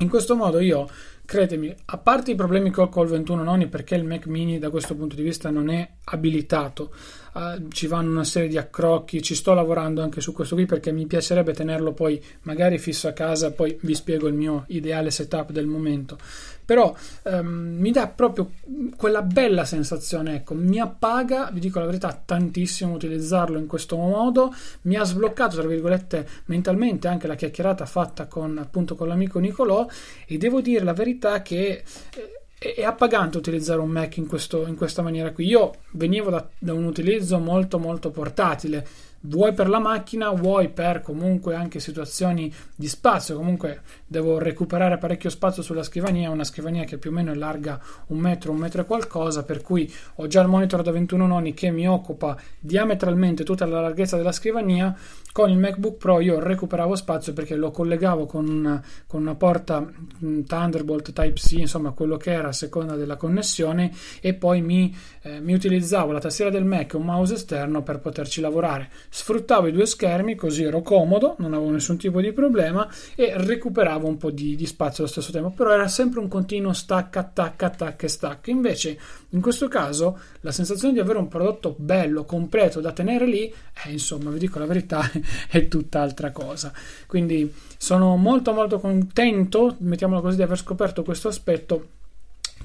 In 0.00 0.08
questo 0.10 0.36
modo 0.36 0.60
io 0.60 0.86
credetemi, 1.24 1.74
a 1.86 1.98
parte 1.98 2.32
i 2.32 2.34
problemi 2.34 2.70
che 2.70 2.80
ho 2.80 2.88
col 2.88 3.08
21 3.08 3.42
noni 3.42 3.68
perché 3.68 3.94
il 3.94 4.04
Mac 4.04 4.26
mini 4.26 4.58
da 4.58 4.70
questo 4.70 4.94
punto 4.94 5.16
di 5.16 5.22
vista 5.22 5.50
non 5.50 5.70
è 5.70 5.88
abilitato 6.04 6.92
uh, 7.32 7.68
ci 7.68 7.86
vanno 7.86 8.10
una 8.10 8.24
serie 8.24 8.48
di 8.48 8.58
accrocchi, 8.58 9.22
ci 9.22 9.34
sto 9.34 9.54
lavorando 9.54 10.02
anche 10.02 10.20
su 10.20 10.32
questo 10.32 10.54
qui 10.54 10.66
perché 10.66 10.92
mi 10.92 11.06
piacerebbe 11.06 11.52
tenerlo 11.52 11.92
poi 11.92 12.22
magari 12.42 12.78
fisso 12.78 13.08
a 13.08 13.12
casa, 13.12 13.52
poi 13.52 13.78
vi 13.82 13.94
spiego 13.94 14.28
il 14.28 14.34
mio 14.34 14.64
ideale 14.68 15.10
setup 15.10 15.50
del 15.50 15.66
momento. 15.66 16.18
Però 16.64 16.94
um, 17.24 17.76
mi 17.78 17.90
dà 17.90 18.06
proprio 18.06 18.52
quella 18.96 19.22
bella 19.22 19.64
sensazione, 19.64 20.36
ecco, 20.36 20.54
mi 20.54 20.78
appaga, 20.78 21.50
vi 21.52 21.60
dico 21.60 21.80
la 21.80 21.86
verità, 21.86 22.20
tantissimo 22.24 22.94
utilizzarlo 22.94 23.58
in 23.58 23.66
questo 23.66 23.96
modo, 23.96 24.54
mi 24.82 24.96
ha 24.96 25.02
sbloccato, 25.02 25.56
tra 25.56 25.66
virgolette, 25.66 26.26
mentalmente 26.46 27.08
anche 27.08 27.26
la 27.26 27.34
chiacchierata 27.34 27.84
fatta 27.84 28.26
con 28.26 28.58
appunto 28.58 28.94
con 28.94 29.08
l'amico 29.08 29.40
Nicolò 29.40 29.86
e 30.26 30.38
devo 30.38 30.60
dire 30.60 30.84
la 30.84 30.94
verità 30.94 31.42
che 31.42 31.82
eh, 32.14 32.41
è 32.62 32.84
appagante 32.84 33.38
utilizzare 33.38 33.80
un 33.80 33.90
Mac 33.90 34.16
in, 34.16 34.26
questo, 34.26 34.66
in 34.66 34.76
questa 34.76 35.02
maniera 35.02 35.32
qui. 35.32 35.46
Io 35.46 35.74
venivo 35.92 36.30
da, 36.30 36.46
da, 36.58 36.72
un 36.72 36.84
utilizzo 36.84 37.38
molto 37.38 37.78
molto 37.78 38.10
portatile, 38.10 38.86
vuoi 39.22 39.52
per 39.52 39.68
la 39.68 39.78
macchina, 39.78 40.30
vuoi 40.30 40.68
per 40.68 41.02
comunque 41.02 41.54
anche 41.54 41.80
situazioni 41.80 42.52
di 42.74 42.88
spazio. 42.88 43.36
Comunque 43.36 43.82
devo 44.06 44.38
recuperare 44.38 44.98
parecchio 44.98 45.30
spazio 45.30 45.62
sulla 45.62 45.82
scrivania, 45.82 46.30
una 46.30 46.44
scrivania 46.44 46.84
che 46.84 46.98
più 46.98 47.10
o 47.10 47.12
meno 47.12 47.32
è 47.32 47.34
larga 47.34 47.80
un 48.08 48.18
metro, 48.18 48.52
un 48.52 48.58
metro 48.58 48.82
e 48.82 48.84
qualcosa, 48.84 49.44
per 49.44 49.62
cui 49.62 49.92
ho 50.16 50.26
già 50.26 50.40
il 50.40 50.48
monitor 50.48 50.82
da 50.82 50.90
21 50.90 51.26
noni 51.26 51.54
che 51.54 51.70
mi 51.70 51.88
occupa 51.88 52.36
diametralmente 52.58 53.44
tutta 53.44 53.66
la 53.66 53.80
larghezza 53.80 54.16
della 54.16 54.32
scrivania. 54.32 54.96
Con 55.32 55.48
il 55.48 55.56
MacBook 55.56 55.96
Pro 55.96 56.20
io 56.20 56.38
recuperavo 56.40 56.94
spazio 56.94 57.32
perché 57.32 57.54
lo 57.54 57.70
collegavo 57.70 58.26
con 58.26 58.46
una, 58.46 58.82
con 59.06 59.22
una 59.22 59.34
porta 59.34 59.80
mm, 59.80 60.42
Thunderbolt 60.42 61.12
Type-C, 61.14 61.52
insomma 61.52 61.92
quello 61.92 62.18
che 62.18 62.32
era 62.32 62.48
a 62.48 62.52
seconda 62.52 62.96
della 62.96 63.16
connessione, 63.16 63.92
e 64.20 64.34
poi 64.34 64.60
mi, 64.60 64.94
eh, 65.22 65.40
mi 65.40 65.54
utilizzavo 65.54 66.12
la 66.12 66.20
tastiera 66.20 66.50
del 66.50 66.66
Mac 66.66 66.92
e 66.92 66.96
un 66.98 67.04
mouse 67.04 67.34
esterno 67.34 67.82
per 67.82 68.00
poterci 68.00 68.42
lavorare 68.42 68.90
sfruttavo 69.14 69.66
i 69.66 69.72
due 69.72 69.84
schermi 69.84 70.34
così 70.34 70.62
ero 70.62 70.80
comodo, 70.80 71.34
non 71.38 71.52
avevo 71.52 71.70
nessun 71.70 71.98
tipo 71.98 72.22
di 72.22 72.32
problema 72.32 72.88
e 73.14 73.34
recuperavo 73.36 74.08
un 74.08 74.16
po' 74.16 74.30
di, 74.30 74.56
di 74.56 74.64
spazio 74.64 75.02
allo 75.02 75.12
stesso 75.12 75.30
tempo, 75.30 75.50
però 75.50 75.70
era 75.70 75.86
sempre 75.86 76.18
un 76.18 76.28
continuo 76.28 76.72
stacca, 76.72 77.20
attacca, 77.20 77.66
attacca 77.66 78.06
e 78.06 78.08
stacca. 78.08 78.50
Invece 78.50 78.98
in 79.28 79.42
questo 79.42 79.68
caso 79.68 80.18
la 80.40 80.50
sensazione 80.50 80.94
di 80.94 81.00
avere 81.00 81.18
un 81.18 81.28
prodotto 81.28 81.74
bello, 81.76 82.24
completo 82.24 82.80
da 82.80 82.92
tenere 82.92 83.26
lì, 83.26 83.52
eh, 83.84 83.90
insomma, 83.90 84.30
vi 84.30 84.38
dico 84.38 84.58
la 84.58 84.66
verità, 84.66 85.02
è 85.46 85.68
tutt'altra 85.68 86.30
cosa. 86.30 86.72
Quindi 87.06 87.52
sono 87.76 88.16
molto 88.16 88.54
molto 88.54 88.80
contento, 88.80 89.76
mettiamolo 89.80 90.22
così, 90.22 90.36
di 90.36 90.42
aver 90.42 90.56
scoperto 90.56 91.02
questo 91.02 91.28
aspetto 91.28 92.00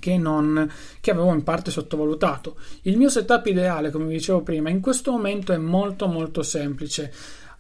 che, 0.08 0.18
non, 0.18 0.72
che 1.02 1.12
avevo 1.12 1.34
in 1.34 1.44
parte 1.44 1.70
sottovalutato. 1.70 2.56
Il 2.84 2.96
mio 2.96 3.10
setup 3.10 3.46
ideale, 3.48 3.92
come 3.92 4.06
vi 4.06 4.14
dicevo 4.14 4.42
prima, 4.42 4.70
in 4.70 4.80
questo 4.80 5.12
momento 5.12 5.52
è 5.52 5.58
molto 5.58 6.08
molto 6.08 6.44
semplice. 6.44 7.12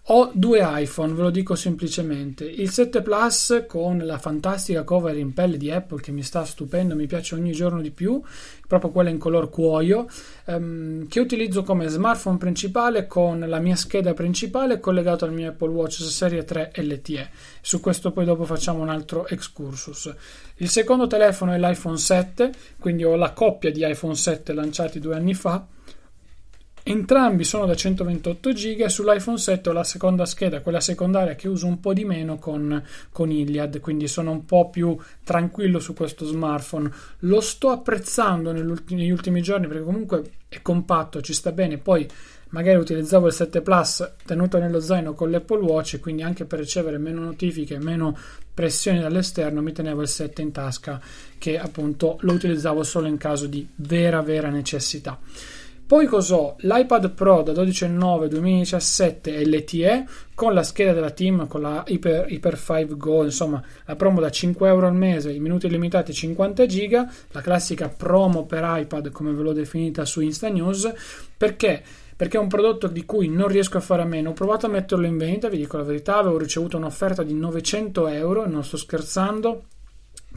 Ho 0.10 0.32
due 0.34 0.62
iPhone, 0.64 1.14
ve 1.14 1.22
lo 1.24 1.30
dico 1.30 1.56
semplicemente. 1.56 2.46
Il 2.46 2.70
7 2.70 3.02
Plus 3.02 3.66
con 3.68 3.98
la 3.98 4.18
fantastica 4.18 4.86
cover 4.86 5.18
in 5.18 5.34
pelle 5.34 5.58
di 5.58 5.70
Apple 5.70 6.00
che 6.00 6.14
mi 6.14 6.24
sta 6.24 6.46
stupendo, 6.46 6.96
mi 6.96 7.08
piace 7.08 7.36
ogni 7.36 7.52
giorno 7.52 7.82
di 7.82 7.92
più, 7.92 8.22
proprio 8.66 8.92
quella 8.92 9.10
in 9.10 9.18
color 9.18 9.50
cuoio, 9.50 10.08
ehm, 10.46 11.10
che 11.10 11.20
utilizzo 11.20 11.64
come 11.64 11.90
smartphone 11.90 12.38
principale 12.38 13.06
con 13.06 13.40
la 13.40 13.60
mia 13.60 13.76
scheda 13.76 14.14
principale 14.14 14.80
collegato 14.80 15.26
al 15.26 15.34
mio 15.34 15.50
Apple 15.50 15.72
Watch 15.72 16.02
Serie 16.04 16.46
3 16.46 16.72
LTE. 16.76 17.30
Su 17.60 17.82
questo 17.82 18.14
poi 18.14 18.24
dopo 18.24 18.46
facciamo 18.46 18.82
un 18.82 18.88
altro 18.88 19.28
excursus. 19.28 20.16
Il 20.56 20.70
secondo 20.70 21.08
telefono 21.08 21.52
è 21.52 21.60
l'iPhone 21.60 21.98
7, 21.98 22.54
quindi 22.80 23.04
ho 23.04 23.18
la 23.18 23.34
coppia 23.34 23.74
di 23.74 23.86
iPhone 23.86 24.16
7 24.16 24.54
lanciati 24.54 25.02
due 25.02 25.16
anni 25.16 25.34
fa 25.34 25.68
Entrambi 26.90 27.44
sono 27.44 27.66
da 27.66 27.76
128 27.76 28.52
GB 28.52 28.86
sull'iPhone 28.86 29.38
7 29.38 29.68
ho 29.68 29.74
la 29.74 29.84
seconda 29.84 30.26
scheda, 30.26 30.62
quella 30.62 30.80
secondaria 30.80 31.36
che 31.36 31.50
uso 31.50 31.68
un 31.68 31.82
po' 31.82 31.92
di 31.92 32.06
meno 32.06 32.38
con, 32.38 32.82
con 33.12 33.30
Iliad, 33.30 33.82
quindi 33.82 34.08
sono 34.08 34.32
un 34.32 34.46
po' 34.46 34.70
più 34.70 34.98
tranquillo 35.26 35.80
su 35.80 35.94
questo 35.94 36.24
smartphone. 36.24 36.90
Lo 37.20 37.42
sto 37.42 37.72
apprezzando 37.72 38.54
negli 38.54 39.10
ultimi 39.12 39.42
giorni 39.42 39.68
perché 39.68 39.84
comunque 39.84 40.32
è 40.48 40.62
compatto, 40.62 41.20
ci 41.20 41.34
sta 41.34 41.52
bene. 41.52 41.78
Poi 41.78 42.08
magari 42.52 42.78
utilizzavo 42.78 43.28
il 43.28 43.34
7 43.34 43.62
Plus 43.62 44.10
tenuto 44.24 44.58
nello 44.58 44.80
zaino 44.80 45.14
con 45.14 45.30
l'Apple 45.30 45.60
Watch 45.60 46.00
quindi 46.00 46.22
anche 46.22 46.46
per 46.46 46.60
ricevere 46.60 46.98
meno 46.98 47.22
notifiche, 47.22 47.80
meno 47.80 48.18
pressioni 48.54 49.02
dall'esterno 49.02 49.62
mi 49.62 49.74
tenevo 49.74 50.04
il 50.04 50.08
7 50.08 50.42
in 50.42 50.54
tasca 50.54 51.02
che 51.38 51.60
appunto 51.60 52.16
lo 52.22 52.32
utilizzavo 52.32 52.82
solo 52.84 53.08
in 53.08 53.18
caso 53.18 53.46
di 53.46 53.68
vera 53.76 54.22
vera 54.22 54.50
necessità. 54.50 55.20
Poi 55.88 56.06
cos'ho? 56.06 56.58
L'iPad 56.60 57.12
Pro 57.12 57.44
da 57.44 57.54
12.9 57.54 58.28
2017 58.28 59.46
LTE 59.46 60.06
con 60.36 60.54
la 60.54 60.62
scheda 60.62 60.92
della 60.92 61.12
team, 61.12 61.48
con 61.48 61.62
la 61.62 61.86
Hyper, 61.88 62.30
Hyper 62.30 62.58
5 62.58 62.98
Go, 62.98 63.24
insomma 63.24 63.64
la 63.86 63.96
promo 63.96 64.20
da 64.20 64.30
5 64.30 64.68
euro 64.68 64.88
al 64.88 64.96
mese, 64.96 65.32
i 65.32 65.40
minuti 65.40 65.70
limitati 65.70 66.12
50 66.12 66.66
giga, 66.66 67.10
la 67.32 67.40
classica 67.40 67.88
promo 67.88 68.46
per 68.46 68.66
iPad 68.66 69.12
come 69.12 69.32
ve 69.32 69.42
l'ho 69.42 69.54
definita 69.54 70.04
su 70.04 70.20
Insta 70.20 70.50
News, 70.50 70.92
perché? 71.38 71.82
Perché 72.18 72.36
è 72.36 72.42
un 72.42 72.50
prodotto 72.50 72.88
di 72.88 73.06
cui 73.06 73.30
non 73.30 73.48
riesco 73.48 73.78
a 73.78 73.82
fare 73.82 74.02
a 74.02 74.06
meno. 74.06 74.32
Ho 74.32 74.34
provato 74.34 74.66
a 74.66 74.70
metterlo 74.70 75.06
in 75.06 75.18
vendita, 75.18 75.48
vi 75.48 75.56
dico 75.56 75.78
la 75.78 75.84
verità, 75.84 76.18
avevo 76.18 76.38
ricevuto 76.38 76.76
un'offerta 76.76 77.24
di 77.24 77.34
900 77.34 78.08
euro, 78.10 78.46
non 78.46 78.66
sto 78.66 78.76
scherzando, 78.76 79.64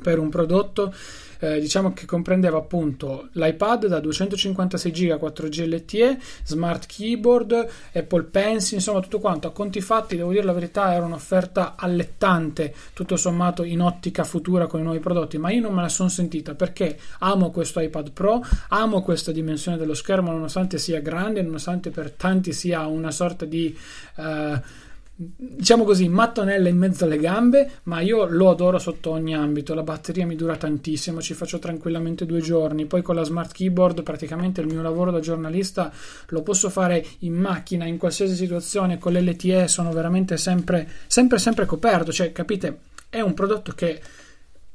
per 0.00 0.21
un 0.21 0.28
prodotto 0.28 0.95
eh, 1.40 1.59
diciamo 1.59 1.92
che 1.92 2.06
comprendeva 2.06 2.59
appunto 2.59 3.28
l'iPad 3.32 3.87
da 3.87 3.99
256 3.99 4.92
GB 4.92 5.11
4G 5.12 5.75
LTE, 5.75 6.18
Smart 6.44 6.87
Keyboard, 6.87 7.66
Apple 7.92 8.25
Pencil, 8.25 8.75
insomma 8.75 9.00
tutto 9.00 9.18
quanto. 9.18 9.49
A 9.49 9.52
conti 9.52 9.80
fatti, 9.80 10.16
devo 10.16 10.30
dire 10.30 10.44
la 10.44 10.52
verità, 10.52 10.92
era 10.94 11.04
un'offerta 11.04 11.75
allettante, 11.76 12.75
tutto 12.92 13.16
sommato 13.16 13.64
in 13.64 13.80
ottica 13.80 14.25
futura 14.25 14.66
con 14.66 14.80
i 14.80 14.82
nuovi 14.82 15.00
prodotti, 15.00 15.38
ma 15.38 15.50
io 15.50 15.62
non 15.62 15.75
me 15.75 15.82
la 15.82 15.88
sono 15.88 16.09
sentita 16.09 16.54
perché 16.54 16.99
amo 17.20 17.50
questo 17.50 17.80
iPad 17.80 18.11
Pro, 18.12 18.44
amo 18.68 19.02
questa 19.02 19.32
dimensione 19.32 19.76
dello 19.76 19.94
schermo 19.94 20.30
nonostante 20.30 20.78
sia 20.78 21.00
grande, 21.00 21.42
nonostante 21.42 21.90
per 21.90 22.11
tanti 22.12 22.52
sia 22.52 22.87
una 22.87 23.11
sorta 23.11 23.44
di... 23.44 23.76
Uh, 24.16 24.88
diciamo 25.22 25.84
così, 25.84 26.08
mattonella 26.08 26.70
in 26.70 26.78
mezzo 26.78 27.04
alle 27.04 27.18
gambe, 27.18 27.70
ma 27.84 28.00
io 28.00 28.24
lo 28.24 28.48
adoro 28.48 28.78
sotto 28.78 29.10
ogni 29.10 29.34
ambito. 29.34 29.74
La 29.74 29.82
batteria 29.82 30.24
mi 30.24 30.34
dura 30.34 30.56
tantissimo, 30.56 31.20
ci 31.20 31.34
faccio 31.34 31.58
tranquillamente 31.58 32.24
due 32.24 32.40
giorni. 32.40 32.86
Poi 32.86 33.02
con 33.02 33.16
la 33.16 33.22
smart 33.22 33.52
keyboard, 33.52 34.02
praticamente 34.02 34.62
il 34.62 34.66
mio 34.66 34.80
lavoro 34.80 35.10
da 35.10 35.20
giornalista 35.20 35.92
lo 36.28 36.42
posso 36.42 36.70
fare 36.70 37.04
in 37.18 37.34
macchina, 37.34 37.84
in 37.84 37.98
qualsiasi 37.98 38.34
situazione. 38.34 38.96
Con 38.96 39.12
l'LTE 39.12 39.68
sono 39.68 39.92
veramente 39.92 40.38
sempre, 40.38 40.88
sempre, 41.06 41.38
sempre 41.38 41.66
coperto. 41.66 42.12
Cioè, 42.12 42.32
capite, 42.32 42.78
è 43.10 43.20
un 43.20 43.34
prodotto 43.34 43.72
che 43.72 44.00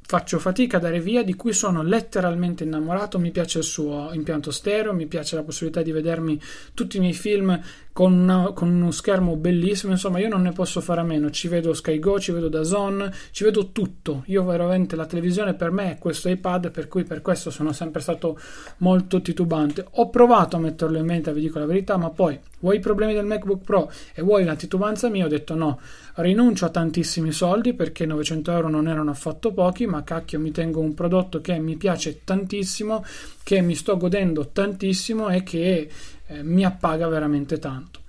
faccio 0.07 0.38
fatica 0.39 0.77
a 0.77 0.79
dare 0.79 1.00
via, 1.00 1.24
di 1.24 1.35
cui 1.35 1.53
sono 1.53 1.81
letteralmente 1.81 2.63
innamorato. 2.63 3.17
Mi 3.17 3.31
piace 3.31 3.59
il 3.59 3.63
suo 3.63 4.12
impianto 4.13 4.51
stereo, 4.51 4.93
mi 4.93 5.07
piace 5.07 5.35
la 5.35 5.43
possibilità 5.43 5.81
di 5.81 5.91
vedermi 5.91 6.39
tutti 6.74 6.97
i 6.97 7.00
miei 7.00 7.13
film 7.13 7.59
con, 7.91 8.13
una, 8.13 8.51
con, 8.53 8.69
uno 8.69 8.91
schermo 8.91 9.35
bellissimo. 9.35 9.93
Insomma, 9.93 10.19
io 10.19 10.29
non 10.29 10.41
ne 10.41 10.51
posso 10.51 10.81
fare 10.81 11.01
a 11.01 11.03
meno. 11.03 11.29
Ci 11.31 11.47
vedo 11.47 11.74
Sky 11.74 11.97
Go, 12.00 12.19
ci 12.19 12.31
vedo 12.31 12.50
Dazon, 12.50 13.12
ci 13.31 13.43
vedo 13.43 13.71
tutto. 13.71 14.24
Io 14.27 14.43
veramente 14.43 14.95
la 14.95 15.05
televisione 15.05 15.53
per 15.53 15.71
me 15.71 15.91
è 15.91 15.97
questo 15.97 16.29
iPad, 16.29 16.71
per 16.71 16.88
cui 16.88 17.03
per 17.03 17.21
questo 17.21 17.50
sono 17.50 17.74
sempre 17.74 18.01
stato 18.01 18.39
molto 18.77 19.21
titubante. 19.21 19.85
Ho 19.91 20.09
provato 20.09 20.55
a 20.55 20.59
metterlo 20.59 20.97
in 20.97 21.05
mente, 21.05 21.33
vi 21.33 21.41
dico 21.41 21.57
la 21.57 21.65
verità, 21.65 21.97
ma 21.97 22.09
poi 22.09 22.39
vuoi 22.65 22.77
i 22.77 22.79
problemi 22.79 23.13
del 23.13 23.25
MacBook 23.25 23.63
Pro 23.63 23.91
e 24.13 24.24
vuoi 24.24 24.43
la 24.43 24.55
titubanza 24.55 25.07
mia, 25.07 25.25
ho 25.25 25.29
detto 25.29 25.53
no, 25.53 25.79
rinuncio 26.15 26.65
a 26.65 26.69
tantissimi 26.69 27.31
soldi 27.31 27.74
perché 27.74 28.07
900 28.07 28.51
euro 28.51 28.69
non 28.69 28.88
erano 28.88 29.12
affatto 29.12 29.53
pochi, 29.53 29.85
ma 29.95 30.03
cacchio 30.03 30.39
mi 30.39 30.51
tengo 30.51 30.81
un 30.81 30.93
prodotto 30.93 31.39
che 31.39 31.57
mi 31.57 31.77
piace 31.77 32.23
tantissimo, 32.23 33.05
che 33.43 33.61
mi 33.61 33.75
sto 33.75 33.95
godendo 33.95 34.49
tantissimo 34.49 35.29
e 35.29 35.43
che 35.43 35.89
eh, 36.27 36.43
mi 36.43 36.65
appaga 36.65 37.07
veramente 37.07 37.59
tanto. 37.59 38.01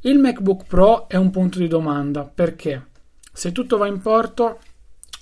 Il 0.00 0.18
MacBook 0.18 0.64
Pro 0.66 1.08
è 1.08 1.16
un 1.16 1.30
punto 1.30 1.58
di 1.58 1.68
domanda 1.68 2.24
perché 2.24 2.86
se 3.32 3.52
tutto 3.52 3.76
va 3.78 3.86
in 3.86 4.00
porto 4.00 4.58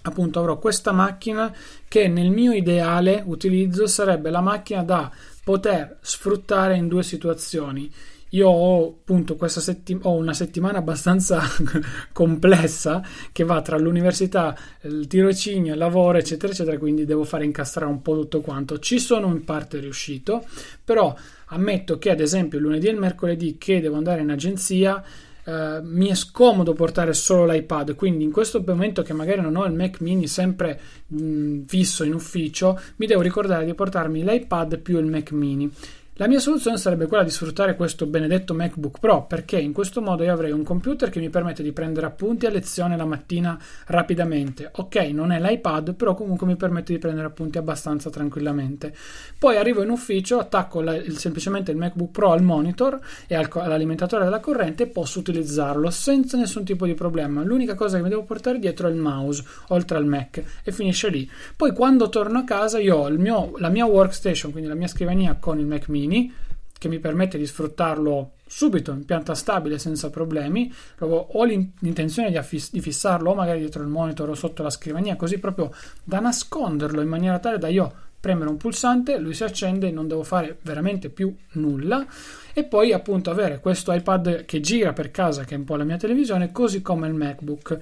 appunto 0.02 0.38
avrò 0.38 0.58
questa 0.58 0.92
macchina 0.92 1.54
che 1.86 2.08
nel 2.08 2.30
mio 2.30 2.52
ideale 2.52 3.22
utilizzo 3.24 3.86
sarebbe 3.86 4.30
la 4.30 4.40
macchina 4.40 4.82
da 4.82 5.10
poter 5.44 5.98
sfruttare 6.00 6.76
in 6.76 6.88
due 6.88 7.02
situazioni 7.02 7.92
io 8.30 8.48
ho 8.48 8.88
appunto 8.88 9.36
questa 9.36 9.60
settimana 9.60 10.08
ho 10.08 10.14
una 10.16 10.34
settimana 10.34 10.78
abbastanza 10.78 11.42
complessa 12.12 13.02
che 13.32 13.44
va 13.44 13.62
tra 13.62 13.78
l'università, 13.78 14.56
il 14.82 15.06
tirocinio, 15.06 15.72
il 15.72 15.78
lavoro, 15.78 16.18
eccetera, 16.18 16.52
eccetera, 16.52 16.78
quindi 16.78 17.04
devo 17.04 17.24
fare 17.24 17.44
incastrare 17.44 17.90
un 17.90 18.02
po' 18.02 18.14
tutto 18.14 18.40
quanto. 18.40 18.78
Ci 18.78 18.98
sono 18.98 19.28
in 19.28 19.44
parte 19.44 19.78
riuscito, 19.78 20.44
però 20.84 21.14
ammetto 21.46 21.98
che 21.98 22.10
ad 22.10 22.20
esempio 22.20 22.58
lunedì 22.58 22.88
e 22.88 22.90
il 22.90 22.98
mercoledì 22.98 23.56
che 23.56 23.80
devo 23.80 23.96
andare 23.96 24.20
in 24.20 24.30
agenzia 24.30 25.02
Uh, 25.48 25.80
mi 25.82 26.08
è 26.08 26.14
scomodo 26.14 26.74
portare 26.74 27.14
solo 27.14 27.50
l'iPad, 27.50 27.94
quindi 27.94 28.22
in 28.22 28.30
questo 28.30 28.62
momento 28.66 29.00
che 29.00 29.14
magari 29.14 29.40
non 29.40 29.56
ho 29.56 29.64
il 29.64 29.72
Mac 29.72 30.02
mini 30.02 30.26
sempre 30.26 30.78
mh, 31.06 31.60
fisso 31.66 32.04
in 32.04 32.12
ufficio, 32.12 32.78
mi 32.96 33.06
devo 33.06 33.22
ricordare 33.22 33.64
di 33.64 33.72
portarmi 33.72 34.22
l'iPad 34.22 34.76
più 34.76 34.98
il 34.98 35.06
Mac 35.06 35.32
mini. 35.32 35.72
La 36.20 36.26
mia 36.26 36.40
soluzione 36.40 36.78
sarebbe 36.78 37.06
quella 37.06 37.22
di 37.22 37.30
sfruttare 37.30 37.76
questo 37.76 38.04
benedetto 38.04 38.52
MacBook 38.52 38.98
Pro 38.98 39.22
perché 39.26 39.56
in 39.56 39.72
questo 39.72 40.02
modo 40.02 40.24
io 40.24 40.32
avrei 40.32 40.50
un 40.50 40.64
computer 40.64 41.10
che 41.10 41.20
mi 41.20 41.30
permette 41.30 41.62
di 41.62 41.70
prendere 41.70 42.06
appunti 42.06 42.44
a 42.44 42.50
lezione 42.50 42.96
la 42.96 43.04
mattina 43.04 43.56
rapidamente. 43.86 44.68
Ok, 44.78 44.96
non 45.12 45.30
è 45.30 45.38
l'iPad, 45.38 45.94
però 45.94 46.14
comunque 46.14 46.44
mi 46.44 46.56
permette 46.56 46.92
di 46.92 46.98
prendere 46.98 47.28
appunti 47.28 47.58
abbastanza 47.58 48.10
tranquillamente. 48.10 48.92
Poi 49.38 49.58
arrivo 49.58 49.80
in 49.84 49.90
ufficio, 49.90 50.40
attacco 50.40 50.80
la, 50.80 50.96
il, 50.96 51.16
semplicemente 51.18 51.70
il 51.70 51.76
MacBook 51.76 52.10
Pro 52.10 52.32
al 52.32 52.42
monitor 52.42 52.98
e 53.28 53.36
al, 53.36 53.48
all'alimentatore 53.52 54.24
della 54.24 54.40
corrente 54.40 54.82
e 54.82 54.86
posso 54.88 55.20
utilizzarlo 55.20 55.88
senza 55.90 56.36
nessun 56.36 56.64
tipo 56.64 56.84
di 56.84 56.94
problema. 56.94 57.44
L'unica 57.44 57.76
cosa 57.76 57.96
che 57.96 58.02
mi 58.02 58.08
devo 58.08 58.24
portare 58.24 58.58
dietro 58.58 58.88
è 58.88 58.90
il 58.90 58.96
mouse, 58.96 59.44
oltre 59.68 59.96
al 59.96 60.04
Mac, 60.04 60.42
e 60.64 60.72
finisce 60.72 61.10
lì. 61.10 61.30
Poi 61.54 61.72
quando 61.72 62.08
torno 62.08 62.40
a 62.40 62.44
casa 62.44 62.80
io 62.80 62.96
ho 62.96 63.08
mio, 63.10 63.52
la 63.58 63.68
mia 63.68 63.84
workstation, 63.84 64.50
quindi 64.50 64.68
la 64.68 64.74
mia 64.74 64.88
scrivania 64.88 65.36
con 65.38 65.60
il 65.60 65.66
Mac 65.66 65.86
mini 65.86 66.06
mini 66.08 66.32
che 66.78 66.88
mi 66.88 67.00
permette 67.00 67.38
di 67.38 67.46
sfruttarlo 67.46 68.32
subito 68.46 68.92
in 68.92 69.04
pianta 69.04 69.34
stabile 69.34 69.78
senza 69.78 70.10
problemi. 70.10 70.72
Ho 71.00 71.44
l'intenzione 71.44 72.30
di, 72.30 72.64
di 72.70 72.80
fissarlo 72.80 73.30
o 73.30 73.34
magari 73.34 73.58
dietro 73.58 73.82
il 73.82 73.88
monitor 73.88 74.30
o 74.30 74.34
sotto 74.34 74.62
la 74.62 74.70
scrivania, 74.70 75.16
così 75.16 75.38
proprio 75.38 75.72
da 76.04 76.20
nasconderlo 76.20 77.00
in 77.00 77.08
maniera 77.08 77.38
tale 77.38 77.58
da 77.58 77.68
io 77.68 78.06
premere 78.20 78.48
un 78.48 78.56
pulsante, 78.56 79.18
lui 79.18 79.34
si 79.34 79.44
accende, 79.44 79.90
non 79.92 80.08
devo 80.08 80.24
fare 80.24 80.58
veramente 80.62 81.08
più 81.08 81.34
nulla 81.52 82.04
e 82.52 82.64
poi 82.64 82.92
appunto 82.92 83.30
avere 83.30 83.60
questo 83.60 83.92
iPad 83.92 84.44
che 84.44 84.60
gira 84.60 84.92
per 84.92 85.10
casa, 85.10 85.44
che 85.44 85.54
è 85.54 85.58
un 85.58 85.64
po' 85.64 85.76
la 85.76 85.84
mia 85.84 85.96
televisione, 85.96 86.50
così 86.50 86.82
come 86.82 87.06
il 87.06 87.14
MacBook. 87.14 87.78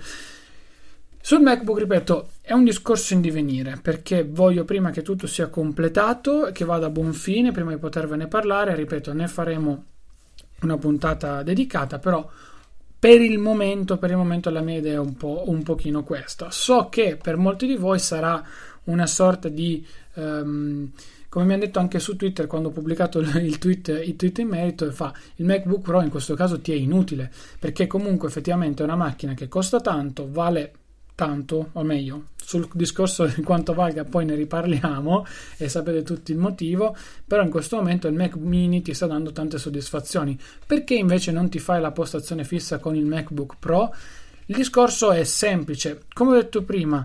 Sul 1.27 1.41
MacBook, 1.41 1.81
ripeto, 1.81 2.29
è 2.41 2.53
un 2.53 2.63
discorso 2.63 3.13
in 3.13 3.21
divenire 3.21 3.81
perché 3.83 4.23
voglio 4.23 4.65
prima 4.65 4.93
che 4.93 5.03
tutto 5.03 5.27
sia 5.27 5.49
completato, 5.49 6.51
che 6.53 6.65
vada 6.65 6.87
a 6.87 6.91
buon 6.91 7.13
fine, 7.13 7.51
prima 7.51 7.73
di 7.73 7.79
potervene 7.79 8.29
parlare. 8.29 8.77
Ripeto, 8.77 9.13
ne 9.13 9.27
faremo 9.27 9.85
una 10.61 10.79
puntata 10.79 11.43
dedicata, 11.43 11.99
però 11.99 12.31
per 12.97 13.21
il 13.21 13.39
momento, 13.39 13.99
per 13.99 14.11
il 14.11 14.17
momento 14.17 14.51
la 14.51 14.61
mia 14.61 14.79
idea 14.79 14.93
è 14.93 14.99
un, 15.01 15.17
po', 15.17 15.43
un 15.47 15.65
pochino 15.65 16.05
questa. 16.05 16.53
So 16.53 16.87
che 16.89 17.19
per 17.21 17.37
molti 17.37 17.67
di 17.67 17.75
voi 17.75 17.99
sarà 17.99 18.41
una 18.85 19.09
sorta 19.09 19.49
di... 19.49 19.85
Um, 20.15 20.93
come 21.29 21.45
mi 21.45 21.55
hanno 21.55 21.65
detto 21.65 21.81
anche 21.81 21.99
su 21.99 22.15
Twitter 22.15 22.47
quando 22.47 22.69
ho 22.69 22.71
pubblicato 22.71 23.19
il 23.19 23.59
tweet, 23.59 23.89
il 23.89 24.15
tweet 24.15 24.39
in 24.39 24.47
merito, 24.47 24.89
fa 24.93 25.13
il 25.35 25.45
MacBook 25.45 25.83
Pro 25.83 26.03
in 26.03 26.09
questo 26.09 26.37
caso 26.37 26.61
ti 26.61 26.71
è 26.71 26.77
inutile 26.77 27.33
perché 27.59 27.89
comunque 27.89 28.29
effettivamente 28.29 28.83
è 28.83 28.87
una 28.87 28.95
macchina 28.95 29.35
che 29.35 29.49
costa 29.49 29.81
tanto, 29.81 30.29
vale 30.31 30.73
tanto, 31.17 31.71
o 31.73 31.83
meglio, 31.83 32.27
sul 32.37 32.69
discorso 32.75 33.25
di 33.27 33.43
quanto 33.43 33.75
valga 33.75 34.05
poi 34.05 34.25
ne 34.25 34.37
riparliamo 34.37 35.27
e 35.57 35.69
sapete 35.69 36.05
tutti 36.05 36.31
il 36.31 36.39
motivo, 36.39 36.95
però 37.27 37.43
in 37.43 37.51
questo 37.51 37.75
momento 37.75 38.07
il 38.07 38.15
Mac 38.15 38.37
mini 38.37 38.83
ti 38.83 38.95
sta 38.95 39.07
dando 39.07 39.33
tante 39.33 39.59
soddisfazioni. 39.59 40.39
Perché 40.65 40.95
invece 40.95 41.33
non 41.33 41.49
ti 41.49 41.59
fai 41.59 41.81
la 41.81 41.91
postazione 41.91 42.45
fissa 42.45 42.79
con 42.79 42.95
il 42.95 43.07
MacBook 43.07 43.57
Pro? 43.59 43.93
Il 44.45 44.55
discorso 44.55 45.11
è 45.11 45.25
semplice, 45.25 46.03
come 46.13 46.31
ho 46.31 46.41
detto 46.41 46.63
prima, 46.63 47.05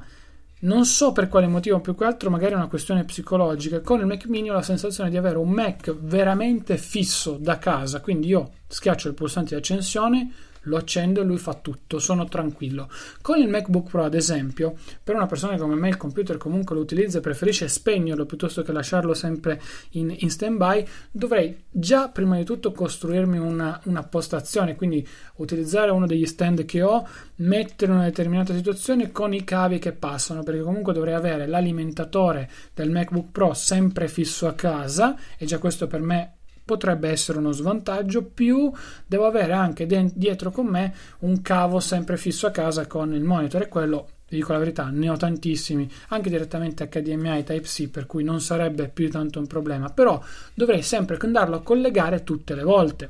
non 0.59 0.85
so 0.85 1.11
per 1.11 1.27
quale 1.27 1.47
motivo, 1.47 1.79
più 1.79 1.95
che 1.95 2.03
altro 2.03 2.29
magari 2.29 2.53
è 2.53 2.57
una 2.57 2.67
questione 2.67 3.05
psicologica. 3.05 3.79
Con 3.79 4.01
il 4.01 4.05
Mac 4.05 4.25
mini 4.25 4.51
ho 4.51 4.53
la 4.53 4.61
sensazione 4.61 5.09
di 5.09 5.17
avere 5.17 5.37
un 5.37 5.49
Mac 5.49 5.91
veramente 5.95 6.77
fisso 6.77 7.37
da 7.39 7.57
casa, 7.57 8.01
quindi 8.01 8.27
io 8.27 8.51
schiaccio 8.67 9.07
il 9.07 9.15
pulsante 9.15 9.55
di 9.55 9.59
accensione, 9.61 10.31
lo 10.63 10.77
accendo 10.77 11.21
e 11.21 11.23
lui 11.23 11.37
fa 11.37 11.53
tutto, 11.53 11.99
sono 11.99 12.25
tranquillo. 12.25 12.89
Con 13.21 13.39
il 13.39 13.47
MacBook 13.47 13.89
Pro, 13.89 14.03
ad 14.03 14.13
esempio, 14.13 14.75
per 15.03 15.15
una 15.15 15.25
persona 15.25 15.57
come 15.57 15.75
me 15.75 15.89
il 15.89 15.97
computer 15.97 16.37
comunque 16.37 16.75
lo 16.75 16.81
utilizza 16.81 17.17
e 17.17 17.21
preferisce 17.21 17.67
spegnerlo 17.67 18.25
piuttosto 18.25 18.61
che 18.61 18.71
lasciarlo 18.71 19.13
sempre 19.13 19.61
in, 19.91 20.15
in 20.19 20.29
stand-by, 20.29 20.85
dovrei 21.11 21.63
già 21.69 22.09
prima 22.09 22.37
di 22.37 22.43
tutto 22.43 22.71
costruirmi 22.71 23.37
una, 23.37 23.79
una 23.85 24.03
postazione, 24.03 24.75
quindi 24.75 25.07
utilizzare 25.35 25.91
uno 25.91 26.05
degli 26.05 26.25
stand 26.25 26.65
che 26.65 26.81
ho, 26.81 27.07
mettere 27.37 27.91
una 27.91 28.03
determinata 28.03 28.53
situazione 28.53 29.11
con 29.11 29.33
i 29.33 29.43
cavi 29.43 29.79
che 29.79 29.91
passano, 29.91 30.43
perché 30.43 30.61
comunque 30.61 30.93
dovrei 30.93 31.13
avere 31.13 31.47
l'alimentatore 31.47 32.49
del 32.73 32.91
MacBook 32.91 33.31
Pro 33.31 33.53
sempre 33.53 34.07
fisso 34.07 34.47
a 34.47 34.53
casa 34.53 35.15
e 35.37 35.45
già 35.45 35.57
questo 35.57 35.87
per 35.87 36.01
me 36.01 36.35
potrebbe 36.63 37.09
essere 37.09 37.37
uno 37.37 37.51
svantaggio, 37.51 38.23
più 38.23 38.71
devo 39.05 39.25
avere 39.25 39.53
anche 39.53 39.85
de- 39.85 40.11
dietro 40.13 40.51
con 40.51 40.67
me 40.67 40.93
un 41.19 41.41
cavo 41.41 41.79
sempre 41.79 42.17
fisso 42.17 42.47
a 42.47 42.51
casa 42.51 42.87
con 42.87 43.13
il 43.13 43.23
monitor 43.23 43.63
e 43.63 43.67
quello 43.67 44.07
vi 44.31 44.37
dico 44.37 44.53
la 44.53 44.59
verità, 44.59 44.89
ne 44.89 45.09
ho 45.09 45.17
tantissimi, 45.17 45.91
anche 46.07 46.29
direttamente 46.29 46.87
HDMI 46.87 47.43
Type-C, 47.43 47.89
per 47.89 48.05
cui 48.05 48.23
non 48.23 48.39
sarebbe 48.39 48.87
più 48.87 49.09
tanto 49.09 49.39
un 49.39 49.45
problema, 49.45 49.89
però 49.89 50.23
dovrei 50.53 50.81
sempre 50.81 51.17
andarlo 51.19 51.57
a 51.57 51.61
collegare 51.61 52.23
tutte 52.23 52.55
le 52.55 52.63
volte. 52.63 53.09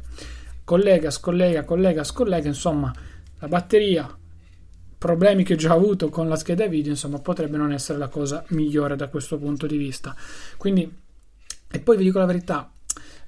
Collega, 0.63 1.11
scollega, 1.11 1.63
collega, 1.63 2.03
scollega, 2.03 2.47
insomma, 2.47 2.91
la 3.37 3.47
batteria, 3.47 4.17
problemi 4.97 5.43
che 5.43 5.53
ho 5.53 5.57
già 5.57 5.73
avuto 5.73 6.09
con 6.09 6.27
la 6.27 6.35
scheda 6.35 6.65
video, 6.65 6.91
insomma, 6.91 7.19
potrebbe 7.19 7.57
non 7.57 7.71
essere 7.71 7.99
la 7.99 8.07
cosa 8.07 8.43
migliore 8.47 8.95
da 8.95 9.07
questo 9.07 9.37
punto 9.37 9.67
di 9.67 9.77
vista. 9.77 10.15
Quindi, 10.57 10.91
e 11.71 11.79
poi 11.79 11.97
vi 11.97 12.03
dico 12.03 12.17
la 12.17 12.25
verità, 12.25 12.67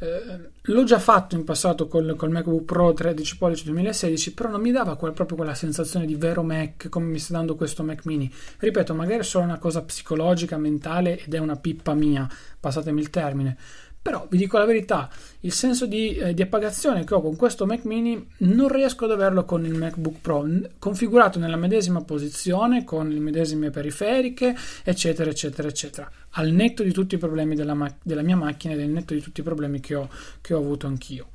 eh, 0.03 0.49
l'ho 0.61 0.83
già 0.83 0.99
fatto 0.99 1.35
in 1.35 1.45
passato 1.45 1.87
col, 1.87 2.15
col 2.17 2.29
MacBook 2.29 2.65
Pro 2.65 2.93
13 2.93 3.37
pollici 3.37 3.63
2016, 3.65 4.33
però 4.33 4.49
non 4.49 4.61
mi 4.61 4.71
dava 4.71 4.97
quel, 4.97 5.13
proprio 5.13 5.37
quella 5.37 5.53
sensazione 5.53 6.05
di 6.05 6.15
vero 6.15 6.43
Mac 6.43 6.89
come 6.89 7.05
mi 7.05 7.19
sta 7.19 7.33
dando 7.33 7.55
questo 7.55 7.83
Mac 7.83 8.05
mini. 8.05 8.31
Ripeto, 8.57 8.93
magari 8.93 9.19
è 9.19 9.23
solo 9.23 9.45
una 9.45 9.59
cosa 9.59 9.81
psicologica, 9.81 10.57
mentale 10.57 11.19
ed 11.23 11.33
è 11.33 11.37
una 11.37 11.55
pippa 11.55 11.93
mia, 11.93 12.27
passatemi 12.59 12.99
il 12.99 13.09
termine. 13.09 13.57
Però 14.03 14.27
vi 14.29 14.37
dico 14.37 14.57
la 14.57 14.65
verità, 14.65 15.09
il 15.39 15.53
senso 15.53 15.85
di, 15.85 16.13
eh, 16.17 16.33
di, 16.33 16.41
appagazione 16.41 17.05
che 17.05 17.13
ho 17.13 17.21
con 17.21 17.37
questo 17.37 17.65
Mac 17.65 17.85
mini 17.85 18.27
non 18.39 18.67
riesco 18.67 19.05
ad 19.05 19.11
averlo 19.11 19.45
con 19.45 19.63
il 19.65 19.75
MacBook 19.75 20.17
Pro, 20.19 20.45
configurato 20.77 21.39
nella 21.39 21.55
medesima 21.55 22.01
posizione, 22.01 22.83
con 22.83 23.07
le 23.07 23.21
medesime 23.21 23.69
periferiche, 23.69 24.53
eccetera, 24.83 25.29
eccetera, 25.29 25.69
eccetera. 25.69 26.11
Al 26.31 26.49
netto 26.49 26.83
di 26.83 26.91
tutti 26.91 27.15
i 27.15 27.17
problemi 27.17 27.55
della, 27.55 27.75
ma- 27.75 27.95
della 28.03 28.23
mia 28.23 28.35
macchina 28.35 28.73
ed 28.73 28.81
al 28.81 28.89
netto 28.89 29.13
di 29.13 29.21
tutti 29.21 29.39
i 29.39 29.43
problemi 29.43 29.79
che 29.79 29.95
ho, 29.95 30.09
che 30.41 30.53
ho 30.53 30.59
avuto 30.59 30.85
anch'io. 30.85 31.29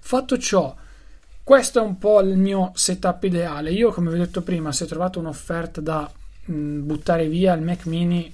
Fatto 0.00 0.36
ciò, 0.36 0.76
questo 1.42 1.78
è 1.78 1.82
un 1.82 1.96
po' 1.96 2.20
il 2.20 2.36
mio 2.36 2.72
setup 2.74 3.24
ideale. 3.24 3.72
Io, 3.72 3.92
come 3.92 4.10
vi 4.10 4.16
ho 4.16 4.24
detto 4.24 4.42
prima, 4.42 4.72
se 4.72 4.84
trovate 4.84 5.18
un'offerta 5.18 5.80
da 5.80 6.12
mh, 6.44 6.80
buttare 6.80 7.28
via 7.28 7.54
il 7.54 7.62
Mac 7.62 7.86
mini, 7.86 8.30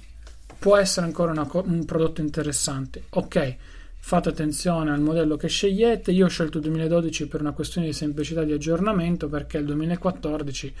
può 0.59 0.75
essere 0.75 1.05
ancora 1.05 1.31
co- 1.45 1.63
un 1.65 1.85
prodotto 1.85 2.19
interessante. 2.19 3.03
Ok 3.11 3.75
fate 4.07 4.29
attenzione 4.29 4.91
al 4.91 5.01
modello 5.01 5.35
che 5.35 5.49
scegliete. 5.49 6.11
Io 6.11 6.27
ho 6.27 6.29
scelto 6.29 6.59
il 6.59 6.63
2012 6.63 7.27
per 7.27 7.41
una 7.41 7.51
questione 7.51 7.87
di 7.87 7.93
semplicità 7.93 8.45
di 8.45 8.53
aggiornamento 8.53 9.27
perché 9.27 9.57
il 9.57 9.65
2014 9.65 10.73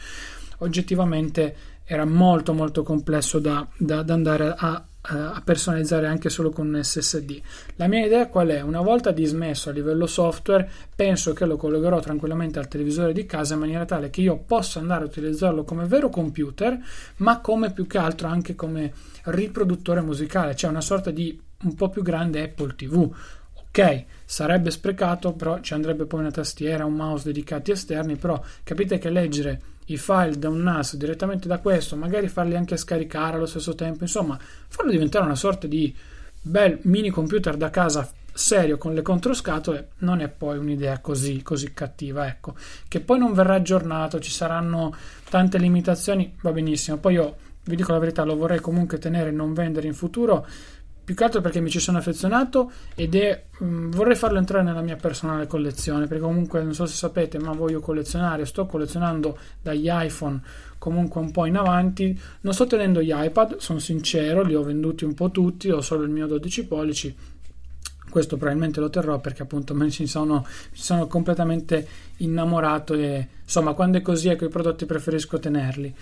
oggettivamente 0.59 1.55
era 1.83 2.05
molto 2.05 2.53
molto 2.53 2.83
complesso 2.83 3.39
da, 3.39 3.67
da, 3.75 4.01
da 4.01 4.13
andare 4.13 4.53
a, 4.55 4.81
a, 5.01 5.41
personalizzare 5.43 6.07
anche 6.07 6.29
solo 6.29 6.51
con 6.51 6.73
un 6.73 6.81
SSD. 6.81 7.41
La 7.75 7.87
mia 7.87 8.05
idea 8.05 8.29
qual 8.29 8.47
è? 8.47 8.61
Una 8.61 8.79
volta 8.79 9.11
dismesso 9.11 9.67
a 9.67 9.73
livello 9.73 10.07
software, 10.07 10.69
penso 10.95 11.33
che 11.33 11.45
lo 11.45 11.57
collegherò 11.57 11.99
tranquillamente 11.99 12.59
al 12.59 12.69
televisore 12.69 13.11
di 13.11 13.25
casa 13.25 13.55
in 13.55 13.59
maniera 13.59 13.83
tale 13.83 14.09
che 14.09 14.21
io 14.21 14.37
possa 14.37 14.79
andare 14.79 15.03
a 15.03 15.07
utilizzarlo 15.07 15.65
come 15.65 15.83
vero 15.83 16.07
computer, 16.07 16.79
ma 17.17 17.41
come 17.41 17.73
più 17.73 17.87
che 17.87 17.97
altro 17.97 18.29
anche 18.29 18.55
come 18.55 18.93
riproduttore 19.23 19.99
musicale, 19.99 20.55
cioè 20.55 20.69
una 20.69 20.79
sorta 20.79 21.11
di 21.11 21.43
un 21.63 21.75
po' 21.75 21.89
più 21.89 22.01
grande 22.01 22.43
Apple 22.43 22.75
TV. 22.75 23.15
Ok, 23.53 24.05
sarebbe 24.25 24.71
sprecato, 24.71 25.33
però 25.33 25.59
ci 25.59 25.73
andrebbe 25.73 26.05
poi 26.05 26.21
una 26.21 26.31
tastiera, 26.31 26.85
un 26.85 26.93
mouse 26.93 27.25
dedicati 27.25 27.71
esterni, 27.71 28.15
però 28.15 28.41
capite 28.63 28.97
che 28.97 29.09
leggere 29.09 29.61
i 29.85 29.97
file 29.97 30.37
da 30.37 30.49
un 30.49 30.61
NAS 30.61 30.95
direttamente 30.95 31.47
da 31.47 31.59
questo, 31.59 31.95
magari 31.95 32.27
farli 32.27 32.55
anche 32.55 32.75
scaricare 32.75 33.37
allo 33.37 33.45
stesso 33.45 33.75
tempo, 33.75 34.03
insomma, 34.03 34.37
farlo 34.67 34.91
diventare 34.91 35.25
una 35.25 35.35
sorta 35.35 35.67
di 35.67 35.95
bel 36.41 36.79
mini 36.83 37.09
computer 37.09 37.55
da 37.55 37.69
casa 37.69 38.09
serio 38.37 38.77
con 38.77 38.93
le 38.93 39.01
controscatole 39.01 39.89
non 39.99 40.21
è 40.21 40.29
poi 40.29 40.57
un'idea 40.57 40.99
così, 40.99 41.41
così 41.41 41.73
cattiva 41.73 42.27
ecco 42.27 42.55
che 42.87 42.99
poi 42.99 43.17
non 43.17 43.33
verrà 43.33 43.55
aggiornato 43.55 44.19
ci 44.19 44.31
saranno 44.31 44.95
tante 45.29 45.57
limitazioni 45.57 46.35
va 46.41 46.51
benissimo 46.51 46.97
poi 46.97 47.15
io 47.15 47.35
vi 47.63 47.75
dico 47.75 47.91
la 47.91 47.99
verità 47.99 48.23
lo 48.23 48.37
vorrei 48.37 48.59
comunque 48.59 48.99
tenere 48.99 49.29
e 49.29 49.33
non 49.33 49.53
vendere 49.53 49.87
in 49.87 49.93
futuro 49.95 50.45
più 51.07 51.15
che 51.15 51.23
altro 51.23 51.39
perché 51.39 51.61
mi 51.61 51.69
ci 51.69 51.79
sono 51.79 51.99
affezionato 51.99 52.69
ed 52.93 53.15
è 53.15 53.45
mh, 53.59 53.65
mm, 53.65 53.91
vorrei 53.91 54.17
farlo 54.17 54.39
entrare 54.39 54.65
nella 54.65 54.81
mia 54.81 54.97
personale 54.97 55.47
collezione 55.47 56.05
perché 56.05 56.21
comunque 56.21 56.61
non 56.61 56.73
so 56.73 56.85
se 56.85 56.95
sapete 56.95 57.39
ma 57.39 57.53
voglio 57.53 57.79
collezionare 57.79 58.43
sto 58.43 58.65
collezionando 58.65 59.37
dagli 59.61 59.87
iPhone 59.89 60.41
comunque 60.77 61.21
un 61.21 61.31
po' 61.31 61.45
in 61.45 61.55
avanti. 61.55 62.19
Non 62.41 62.53
sto 62.53 62.67
tenendo 62.67 63.01
gli 63.01 63.13
iPad 63.13 63.55
sono 63.55 63.79
sincero 63.79 64.43
li 64.43 64.53
ho 64.53 64.63
venduti 64.63 65.05
un 65.05 65.13
po' 65.13 65.31
tutti 65.31 65.69
ho 65.69 65.79
solo 65.79 66.03
il 66.03 66.09
mio 66.09 66.27
12 66.27 66.65
pollici. 66.65 67.15
Questo 68.09 68.35
probabilmente 68.35 68.81
lo 68.81 68.89
terrò 68.89 69.17
perché 69.21 69.43
appunto 69.43 69.73
me 69.73 69.89
ci 69.89 70.07
sono, 70.07 70.45
mi 70.45 70.77
sono 70.77 71.07
completamente 71.07 71.87
innamorato 72.17 72.95
e 72.95 73.29
insomma 73.43 73.71
quando 73.71 73.99
è 73.99 74.01
così 74.01 74.27
ecco 74.27 74.43
i 74.43 74.49
prodotti 74.49 74.85
preferisco 74.85 75.39
tenerli. 75.39 75.95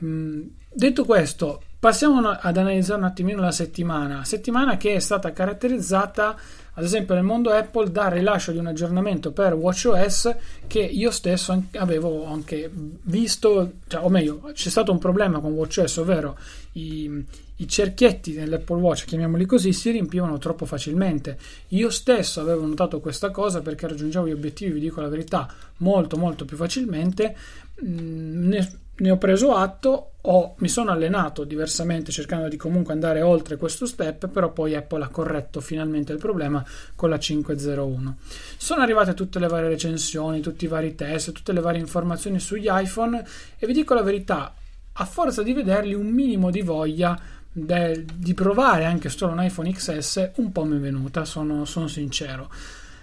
Um, 0.00 0.50
detto 0.72 1.04
questo 1.04 1.62
Passiamo 1.80 2.28
ad 2.28 2.56
analizzare 2.58 3.00
un 3.00 3.06
attimino 3.06 3.40
la 3.40 3.52
settimana, 3.52 4.22
settimana 4.22 4.76
che 4.76 4.96
è 4.96 4.98
stata 4.98 5.32
caratterizzata 5.32 6.36
ad 6.74 6.84
esempio 6.84 7.14
nel 7.14 7.24
mondo 7.24 7.48
Apple 7.48 7.90
dal 7.90 8.10
rilascio 8.10 8.52
di 8.52 8.58
un 8.58 8.66
aggiornamento 8.66 9.32
per 9.32 9.54
WatchOS 9.54 10.36
che 10.66 10.80
io 10.80 11.10
stesso 11.10 11.64
avevo 11.76 12.26
anche 12.26 12.70
visto, 12.72 13.72
cioè, 13.88 14.04
o 14.04 14.10
meglio, 14.10 14.50
c'è 14.52 14.68
stato 14.68 14.92
un 14.92 14.98
problema 14.98 15.40
con 15.40 15.52
WatchOS, 15.52 15.96
ovvero 15.96 16.38
i, 16.72 17.24
i 17.56 17.66
cerchietti 17.66 18.34
dell'Apple 18.34 18.80
Watch, 18.80 19.06
chiamiamoli 19.06 19.46
così, 19.46 19.72
si 19.72 19.90
riempivano 19.90 20.36
troppo 20.36 20.66
facilmente. 20.66 21.38
Io 21.68 21.88
stesso 21.88 22.42
avevo 22.42 22.66
notato 22.66 23.00
questa 23.00 23.30
cosa 23.30 23.62
perché 23.62 23.88
raggiungevo 23.88 24.28
gli 24.28 24.32
obiettivi, 24.32 24.72
vi 24.72 24.80
dico 24.80 25.00
la 25.00 25.08
verità, 25.08 25.50
molto 25.78 26.18
molto 26.18 26.44
più 26.44 26.58
facilmente. 26.58 27.34
Mm, 27.82 28.48
ne 28.48 28.78
ho 29.08 29.16
preso 29.16 29.54
atto, 29.54 30.10
ho, 30.20 30.54
mi 30.58 30.68
sono 30.68 30.90
allenato 30.90 31.44
diversamente 31.44 32.12
cercando 32.12 32.48
di 32.48 32.58
comunque 32.58 32.92
andare 32.92 33.22
oltre 33.22 33.56
questo 33.56 33.86
step, 33.86 34.28
però 34.28 34.52
poi 34.52 34.74
Apple 34.74 35.04
ha 35.04 35.08
corretto 35.08 35.60
finalmente 35.60 36.12
il 36.12 36.18
problema 36.18 36.62
con 36.94 37.08
la 37.08 37.18
501. 37.18 38.16
Sono 38.58 38.82
arrivate 38.82 39.14
tutte 39.14 39.38
le 39.38 39.48
varie 39.48 39.68
recensioni, 39.68 40.40
tutti 40.40 40.66
i 40.66 40.68
vari 40.68 40.94
test, 40.94 41.32
tutte 41.32 41.52
le 41.52 41.60
varie 41.60 41.80
informazioni 41.80 42.38
sugli 42.38 42.68
iPhone 42.68 43.24
e 43.58 43.66
vi 43.66 43.72
dico 43.72 43.94
la 43.94 44.02
verità, 44.02 44.54
a 44.92 45.04
forza 45.06 45.42
di 45.42 45.54
vederli 45.54 45.94
un 45.94 46.08
minimo 46.08 46.50
di 46.50 46.60
voglia 46.60 47.18
del, 47.52 48.04
di 48.04 48.34
provare 48.34 48.84
anche 48.84 49.08
solo 49.08 49.32
un 49.32 49.42
iPhone 49.42 49.72
XS 49.72 50.32
un 50.36 50.52
po' 50.52 50.64
mi 50.64 50.76
è 50.76 50.80
venuta, 50.80 51.24
sono, 51.24 51.64
sono 51.64 51.88
sincero. 51.88 52.50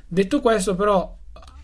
Detto 0.07 0.41
questo 0.41 0.75
però 0.75 1.17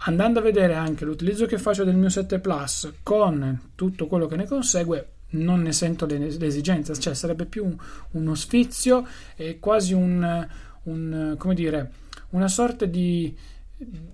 andando 0.06 0.40
a 0.40 0.42
vedere 0.42 0.74
anche 0.74 1.06
l'utilizzo 1.06 1.46
che 1.46 1.58
faccio 1.58 1.84
del 1.84 1.96
mio 1.96 2.10
7 2.10 2.40
Plus 2.40 2.92
con 3.04 3.72
tutto 3.76 4.08
quello 4.08 4.26
che 4.26 4.36
ne 4.36 4.46
consegue, 4.46 5.08
non 5.32 5.62
ne 5.62 5.72
sento 5.72 6.06
l'esigenza, 6.06 6.94
cioè 6.94 7.14
sarebbe 7.14 7.46
più 7.46 7.76
uno 8.12 8.36
sfizio 8.36 9.08
e 9.36 9.60
quasi 9.60 9.94
un, 9.94 10.48
un 10.84 11.36
come 11.38 11.54
dire, 11.54 11.92
una 12.32 12.48
sorta 12.48 12.86
di, 12.86 13.36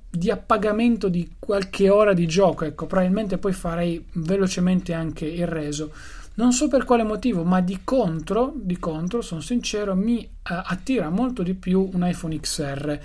di 0.10 0.30
appagamento 0.30 1.10
di 1.10 1.36
qualche 1.39 1.89
ora 1.89 2.13
di 2.13 2.28
gioco. 2.28 2.65
Ecco, 2.65 2.86
probabilmente 2.86 3.38
poi 3.38 3.54
farei 3.54 4.06
velocemente 4.13 4.93
anche 4.93 5.25
il 5.25 5.47
reso. 5.47 5.91
Non 6.36 6.54
so 6.54 6.69
per 6.69 6.86
quale 6.86 7.04
motivo, 7.04 7.43
ma 7.43 7.60
di 7.60 7.82
contro, 7.84 8.54
di 8.56 8.78
contro, 8.80 9.21
sono 9.21 9.41
sincero, 9.41 9.93
mi 9.93 10.19
uh, 10.23 10.30
attira 10.43 11.10
molto 11.10 11.43
di 11.43 11.54
più 11.54 11.89
un 11.91 12.08
iPhone 12.08 12.39
XR 12.39 12.99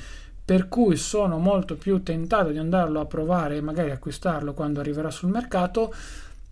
per 0.44 0.68
cui 0.68 0.96
sono 0.96 1.38
molto 1.38 1.76
più 1.76 2.02
tentato 2.02 2.50
di 2.50 2.59
andarlo 2.59 3.00
a 3.00 3.07
provare 3.07 3.57
e 3.57 3.61
magari 3.61 3.90
acquistarlo 3.90 4.52
quando 4.52 4.80
arriverà 4.80 5.11
sul 5.11 5.30
mercato 5.30 5.92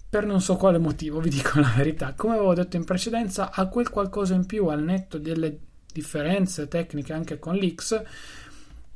per 0.09 0.27
non 0.27 0.41
so 0.41 0.57
quale 0.57 0.79
motivo, 0.79 1.21
vi 1.21 1.31
dico 1.31 1.59
la 1.59 1.73
verità. 1.75 2.13
Come 2.15 2.35
avevo 2.35 2.55
detto 2.55 2.77
in 2.77 2.85
precedenza, 2.85 3.51
ha 3.51 3.67
quel 3.67 3.89
qualcosa 3.89 4.35
in 4.35 4.45
più 4.45 4.67
al 4.67 4.83
netto 4.83 5.19
delle 5.19 5.59
differenze 5.91 6.69
tecniche 6.69 7.13
anche 7.13 7.39
con 7.39 7.55
l'X 7.55 8.03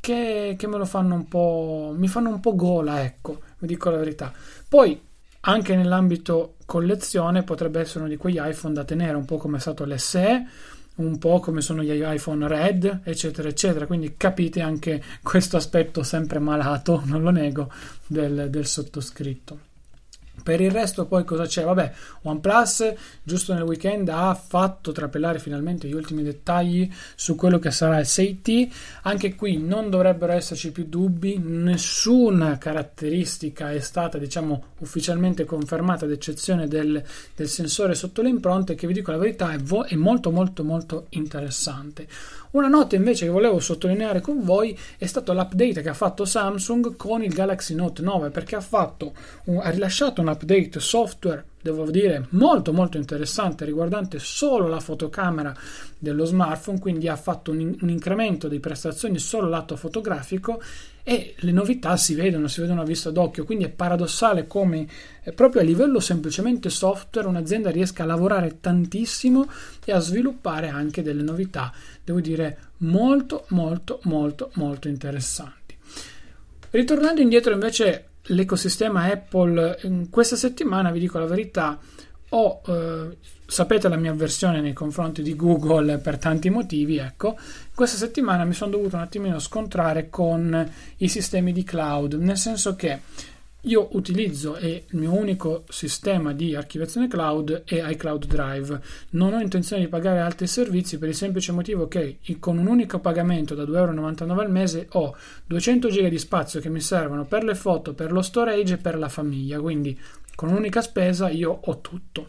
che, 0.00 0.56
che 0.58 0.66
me 0.66 0.76
lo 0.76 0.84
fanno 0.84 1.14
un 1.14 1.26
po' 1.26 1.92
mi 1.96 2.08
fanno 2.08 2.28
un 2.28 2.40
po' 2.40 2.54
gola, 2.54 3.02
ecco, 3.02 3.40
vi 3.58 3.66
dico 3.66 3.90
la 3.90 3.96
verità. 3.96 4.32
Poi 4.68 5.00
anche 5.40 5.76
nell'ambito 5.76 6.56
collezione 6.64 7.42
potrebbe 7.42 7.80
essere 7.80 8.00
uno 8.00 8.08
di 8.08 8.16
quegli 8.16 8.40
iPhone 8.40 8.74
da 8.74 8.84
tenere, 8.84 9.16
un 9.16 9.24
po' 9.24 9.36
come 9.36 9.56
è 9.56 9.60
stato 9.60 9.84
l'SE 9.84 10.46
un 10.96 11.18
po' 11.18 11.40
come 11.40 11.60
sono 11.60 11.82
gli 11.82 12.02
iPhone 12.02 12.46
Red, 12.46 13.00
eccetera, 13.04 13.48
eccetera. 13.48 13.86
Quindi 13.86 14.14
capite 14.16 14.60
anche 14.60 15.02
questo 15.22 15.56
aspetto 15.56 16.02
sempre 16.02 16.38
malato, 16.38 17.02
non 17.06 17.22
lo 17.22 17.30
nego, 17.30 17.70
del, 18.06 18.48
del 18.50 18.66
sottoscritto. 18.66 19.65
Per 20.46 20.60
il 20.60 20.70
resto, 20.70 21.06
poi 21.06 21.24
cosa 21.24 21.44
c'è? 21.44 21.64
Vabbè, 21.64 21.92
OnePlus 22.22 22.94
giusto 23.24 23.52
nel 23.52 23.64
weekend 23.64 24.08
ha 24.10 24.32
fatto 24.32 24.92
trapelare 24.92 25.40
finalmente 25.40 25.88
gli 25.88 25.92
ultimi 25.92 26.22
dettagli 26.22 26.88
su 27.16 27.34
quello 27.34 27.58
che 27.58 27.72
sarà 27.72 27.98
il 27.98 28.06
6T. 28.06 28.68
Anche 29.02 29.34
qui 29.34 29.56
non 29.56 29.90
dovrebbero 29.90 30.34
esserci 30.34 30.70
più 30.70 30.84
dubbi, 30.84 31.36
nessuna 31.36 32.58
caratteristica 32.58 33.72
è 33.72 33.80
stata, 33.80 34.18
diciamo, 34.18 34.66
ufficialmente 34.78 35.44
confermata, 35.44 36.04
ad 36.04 36.12
eccezione 36.12 36.68
del, 36.68 37.02
del 37.34 37.48
sensore 37.48 37.96
sotto 37.96 38.22
le 38.22 38.28
impronte, 38.28 38.76
che 38.76 38.86
vi 38.86 38.92
dico 38.92 39.10
la 39.10 39.18
verità 39.18 39.50
è, 39.50 39.58
vo- 39.58 39.82
è 39.84 39.96
molto, 39.96 40.30
molto, 40.30 40.62
molto 40.62 41.06
interessante. 41.08 42.06
Una 42.56 42.68
nota 42.68 42.96
invece 42.96 43.26
che 43.26 43.30
volevo 43.30 43.60
sottolineare 43.60 44.22
con 44.22 44.42
voi 44.42 44.74
è 44.96 45.04
stato 45.04 45.34
l'update 45.34 45.82
che 45.82 45.90
ha 45.90 45.94
fatto 45.94 46.24
Samsung 46.24 46.96
con 46.96 47.22
il 47.22 47.34
Galaxy 47.34 47.74
Note 47.74 48.00
9 48.00 48.30
perché 48.30 48.56
ha, 48.56 48.62
fatto 48.62 49.12
ha 49.60 49.68
rilasciato 49.68 50.22
un 50.22 50.28
update 50.28 50.80
software 50.80 51.44
devo 51.70 51.90
dire 51.90 52.26
molto 52.30 52.72
molto 52.72 52.96
interessante 52.96 53.64
riguardante 53.64 54.18
solo 54.18 54.68
la 54.68 54.78
fotocamera 54.78 55.54
dello 55.98 56.24
smartphone 56.24 56.78
quindi 56.78 57.08
ha 57.08 57.16
fatto 57.16 57.50
un, 57.50 57.76
un 57.80 57.88
incremento 57.88 58.46
di 58.46 58.60
prestazioni 58.60 59.18
solo 59.18 59.48
lato 59.48 59.76
fotografico 59.76 60.62
e 61.08 61.34
le 61.38 61.52
novità 61.52 61.96
si 61.96 62.14
vedono, 62.14 62.48
si 62.48 62.60
vedono 62.60 62.80
a 62.80 62.84
vista 62.84 63.12
d'occhio, 63.12 63.44
quindi 63.44 63.62
è 63.62 63.68
paradossale 63.68 64.48
come 64.48 64.88
eh, 65.22 65.30
proprio 65.32 65.62
a 65.62 65.64
livello 65.64 66.00
semplicemente 66.00 66.68
software 66.68 67.28
un'azienda 67.28 67.70
riesca 67.70 68.02
a 68.02 68.06
lavorare 68.06 68.58
tantissimo 68.58 69.48
e 69.84 69.92
a 69.92 70.00
sviluppare 70.00 70.68
anche 70.68 71.02
delle 71.02 71.22
novità, 71.22 71.72
devo 72.02 72.20
dire 72.20 72.58
molto 72.78 73.44
molto 73.50 74.00
molto 74.02 74.50
molto 74.54 74.88
interessanti. 74.88 75.76
Ritornando 76.70 77.20
indietro 77.20 77.52
invece 77.52 78.08
l'ecosistema 78.26 79.04
Apple 79.04 79.78
in 79.82 80.08
questa 80.10 80.36
settimana, 80.36 80.90
vi 80.90 81.00
dico 81.00 81.18
la 81.18 81.26
verità, 81.26 81.78
ho, 82.30 82.60
eh, 82.66 83.16
sapete 83.46 83.88
la 83.88 83.96
mia 83.96 84.10
avversione 84.10 84.60
nei 84.60 84.72
confronti 84.72 85.22
di 85.22 85.36
Google 85.36 85.98
per 85.98 86.18
tanti 86.18 86.50
motivi, 86.50 86.98
ecco, 86.98 87.36
questa 87.74 87.96
settimana 87.96 88.44
mi 88.44 88.52
sono 88.52 88.72
dovuto 88.72 88.96
un 88.96 89.02
attimino 89.02 89.38
scontrare 89.38 90.08
con 90.10 90.70
i 90.98 91.08
sistemi 91.08 91.52
di 91.52 91.62
cloud, 91.62 92.14
nel 92.14 92.36
senso 92.36 92.74
che 92.74 93.00
io 93.66 93.88
utilizzo 93.92 94.56
e 94.56 94.84
il 94.88 94.98
mio 94.98 95.12
unico 95.12 95.64
sistema 95.68 96.32
di 96.32 96.54
archiviazione 96.54 97.08
cloud 97.08 97.64
è 97.64 97.84
iCloud 97.90 98.26
Drive. 98.26 98.80
Non 99.10 99.34
ho 99.34 99.40
intenzione 99.40 99.82
di 99.82 99.88
pagare 99.88 100.20
altri 100.20 100.46
servizi 100.46 100.98
per 100.98 101.08
il 101.08 101.14
semplice 101.14 101.52
motivo 101.52 101.88
che 101.88 102.18
con 102.38 102.58
un 102.58 102.66
unico 102.66 103.00
pagamento 103.00 103.54
da 103.54 103.64
2,99 103.64 103.76
euro 103.76 104.40
al 104.40 104.50
mese 104.50 104.86
ho 104.92 105.16
200 105.46 105.88
GB 105.88 106.06
di 106.06 106.18
spazio 106.18 106.60
che 106.60 106.68
mi 106.68 106.80
servono 106.80 107.24
per 107.24 107.42
le 107.42 107.54
foto, 107.54 107.92
per 107.92 108.12
lo 108.12 108.22
storage 108.22 108.74
e 108.74 108.78
per 108.78 108.96
la 108.98 109.08
famiglia. 109.08 109.60
Quindi 109.60 109.98
con 110.36 110.50
un'unica 110.50 110.80
spesa 110.80 111.28
io 111.28 111.58
ho 111.64 111.80
tutto. 111.80 112.28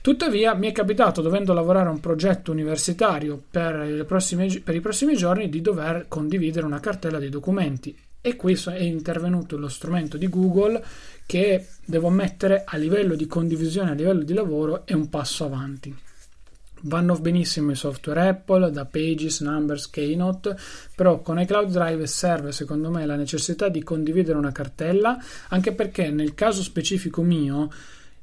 Tuttavia 0.00 0.54
mi 0.54 0.66
è 0.66 0.72
capitato, 0.72 1.20
dovendo 1.20 1.52
lavorare 1.52 1.88
a 1.88 1.92
un 1.92 2.00
progetto 2.00 2.50
universitario 2.50 3.40
per, 3.50 4.04
prossime, 4.06 4.48
per 4.64 4.74
i 4.74 4.80
prossimi 4.80 5.14
giorni, 5.14 5.48
di 5.48 5.60
dover 5.60 6.06
condividere 6.08 6.66
una 6.66 6.80
cartella 6.80 7.18
di 7.18 7.28
documenti 7.28 7.96
e 8.22 8.36
qui 8.36 8.54
è 8.54 8.78
intervenuto 8.78 9.58
lo 9.58 9.68
strumento 9.68 10.16
di 10.16 10.28
Google 10.28 10.82
che 11.26 11.66
devo 11.84 12.08
mettere 12.08 12.62
a 12.64 12.76
livello 12.76 13.16
di 13.16 13.26
condivisione, 13.26 13.90
a 13.90 13.94
livello 13.94 14.22
di 14.22 14.32
lavoro, 14.32 14.86
è 14.86 14.92
un 14.92 15.08
passo 15.08 15.44
avanti. 15.44 15.94
Vanno 16.84 17.18
benissimo 17.18 17.72
i 17.72 17.76
software 17.76 18.28
Apple, 18.28 18.70
da 18.70 18.84
Pages, 18.84 19.40
Numbers, 19.40 19.90
Keynote, 19.90 20.56
però 20.94 21.20
con 21.20 21.40
iCloud 21.40 21.70
Drive 21.70 22.06
serve 22.06 22.52
secondo 22.52 22.90
me 22.90 23.04
la 23.06 23.16
necessità 23.16 23.68
di 23.68 23.82
condividere 23.82 24.38
una 24.38 24.52
cartella, 24.52 25.18
anche 25.48 25.72
perché 25.72 26.10
nel 26.10 26.34
caso 26.34 26.62
specifico 26.62 27.22
mio 27.22 27.70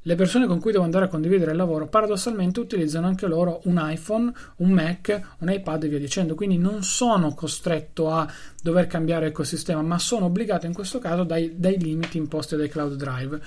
le 0.04 0.16
persone 0.16 0.48
con 0.48 0.60
cui 0.60 0.72
devo 0.72 0.84
andare 0.84 1.06
a 1.06 1.08
condividere 1.10 1.52
il 1.52 1.58
lavoro 1.58 1.88
paradossalmente 1.88 2.60
utilizzano 2.60 3.08
anche 3.08 3.28
loro 3.28 3.62
un 3.66 3.80
iPhone, 3.82 4.32
un 4.58 4.72
Mac, 4.72 5.36
un 5.40 5.52
iPad 5.52 5.84
e 5.84 5.88
via 5.90 6.00
dicendo, 6.00 6.36
quindi 6.36 6.58
non 6.58 6.84
sono 6.84 7.34
costretto 7.34 8.10
a 8.10 8.32
dover 8.62 8.88
cambiare 8.88 9.28
ecosistema, 9.28 9.82
ma 9.82 10.00
sono 10.00 10.26
obbligato 10.26 10.66
in 10.66 10.74
questo 10.74 11.00
caso 11.00 11.24
dai, 11.24 11.56
dai 11.58 11.78
limiti 11.78 12.18
imposti 12.18 12.56
dai 12.56 12.70
Cloud 12.70 12.96
Drive. 12.96 13.42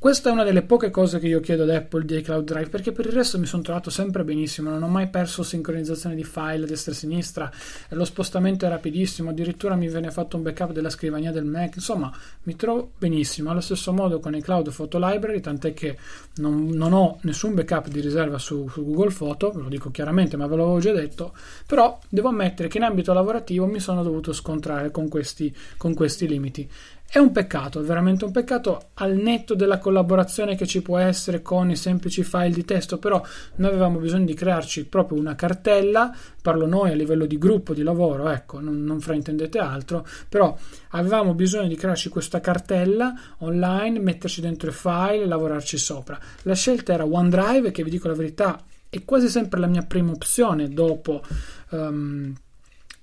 Questa 0.00 0.30
è 0.30 0.32
una 0.32 0.44
delle 0.44 0.62
poche 0.62 0.88
cose 0.88 1.18
che 1.18 1.26
io 1.26 1.40
chiedo 1.40 1.64
ad 1.64 1.68
Apple 1.68 2.06
di 2.06 2.16
iCloud 2.16 2.42
Drive 2.42 2.70
perché 2.70 2.90
per 2.90 3.04
il 3.04 3.12
resto 3.12 3.38
mi 3.38 3.44
sono 3.44 3.60
trovato 3.60 3.90
sempre 3.90 4.24
benissimo, 4.24 4.70
non 4.70 4.82
ho 4.82 4.88
mai 4.88 5.08
perso 5.08 5.42
sincronizzazione 5.42 6.14
di 6.14 6.24
file 6.24 6.64
destra 6.64 6.92
e 6.92 6.94
sinistra, 6.94 7.52
lo 7.90 8.06
spostamento 8.06 8.64
è 8.64 8.70
rapidissimo, 8.70 9.28
addirittura 9.28 9.74
mi 9.74 9.90
viene 9.90 10.10
fatto 10.10 10.38
un 10.38 10.42
backup 10.42 10.72
della 10.72 10.88
scrivania 10.88 11.32
del 11.32 11.44
Mac, 11.44 11.74
insomma 11.74 12.10
mi 12.44 12.56
trovo 12.56 12.92
benissimo. 12.96 13.50
Allo 13.50 13.60
stesso 13.60 13.92
modo 13.92 14.20
con 14.20 14.34
iCloud 14.34 14.72
Photo 14.72 14.96
Library, 14.98 15.40
tant'è 15.40 15.74
che 15.74 15.98
non, 16.36 16.68
non 16.68 16.94
ho 16.94 17.18
nessun 17.24 17.52
backup 17.52 17.88
di 17.88 18.00
riserva 18.00 18.38
su, 18.38 18.68
su 18.68 18.82
Google 18.82 19.12
Photo, 19.12 19.50
ve 19.50 19.60
lo 19.60 19.68
dico 19.68 19.90
chiaramente 19.90 20.38
ma 20.38 20.46
ve 20.46 20.56
l'avevo 20.56 20.78
già 20.78 20.92
detto, 20.92 21.34
però 21.66 21.98
devo 22.08 22.28
ammettere 22.28 22.68
che 22.68 22.78
in 22.78 22.84
ambito 22.84 23.12
lavorativo 23.12 23.66
mi 23.66 23.80
sono 23.80 24.02
dovuto 24.02 24.32
scontrare 24.32 24.90
con 24.90 25.10
questi, 25.10 25.54
con 25.76 25.92
questi 25.92 26.26
limiti. 26.26 26.70
È 27.12 27.18
un 27.18 27.32
peccato, 27.32 27.80
è 27.80 27.82
veramente 27.82 28.24
un 28.24 28.30
peccato 28.30 28.90
al 28.94 29.16
netto 29.16 29.56
della 29.56 29.78
collaborazione 29.78 30.54
che 30.54 30.64
ci 30.64 30.80
può 30.80 30.96
essere 30.96 31.42
con 31.42 31.68
i 31.68 31.74
semplici 31.74 32.22
file 32.22 32.50
di 32.50 32.64
testo, 32.64 32.98
però 32.98 33.20
noi 33.56 33.68
avevamo 33.68 33.98
bisogno 33.98 34.26
di 34.26 34.34
crearci 34.34 34.86
proprio 34.86 35.18
una 35.18 35.34
cartella, 35.34 36.14
parlo 36.40 36.68
noi 36.68 36.92
a 36.92 36.94
livello 36.94 37.26
di 37.26 37.36
gruppo 37.36 37.74
di 37.74 37.82
lavoro, 37.82 38.28
ecco, 38.28 38.60
non, 38.60 38.84
non 38.84 39.00
fraintendete 39.00 39.58
altro, 39.58 40.06
però 40.28 40.56
avevamo 40.90 41.34
bisogno 41.34 41.66
di 41.66 41.74
crearci 41.74 42.10
questa 42.10 42.38
cartella 42.38 43.12
online, 43.38 43.98
metterci 43.98 44.40
dentro 44.40 44.70
i 44.70 44.72
file 44.72 45.24
e 45.24 45.26
lavorarci 45.26 45.78
sopra. 45.78 46.16
La 46.42 46.54
scelta 46.54 46.92
era 46.92 47.04
OneDrive, 47.04 47.72
che 47.72 47.82
vi 47.82 47.90
dico 47.90 48.06
la 48.06 48.14
verità, 48.14 48.62
è 48.88 49.04
quasi 49.04 49.28
sempre 49.28 49.58
la 49.58 49.66
mia 49.66 49.82
prima 49.82 50.12
opzione 50.12 50.68
dopo... 50.68 51.24
Um, 51.70 52.34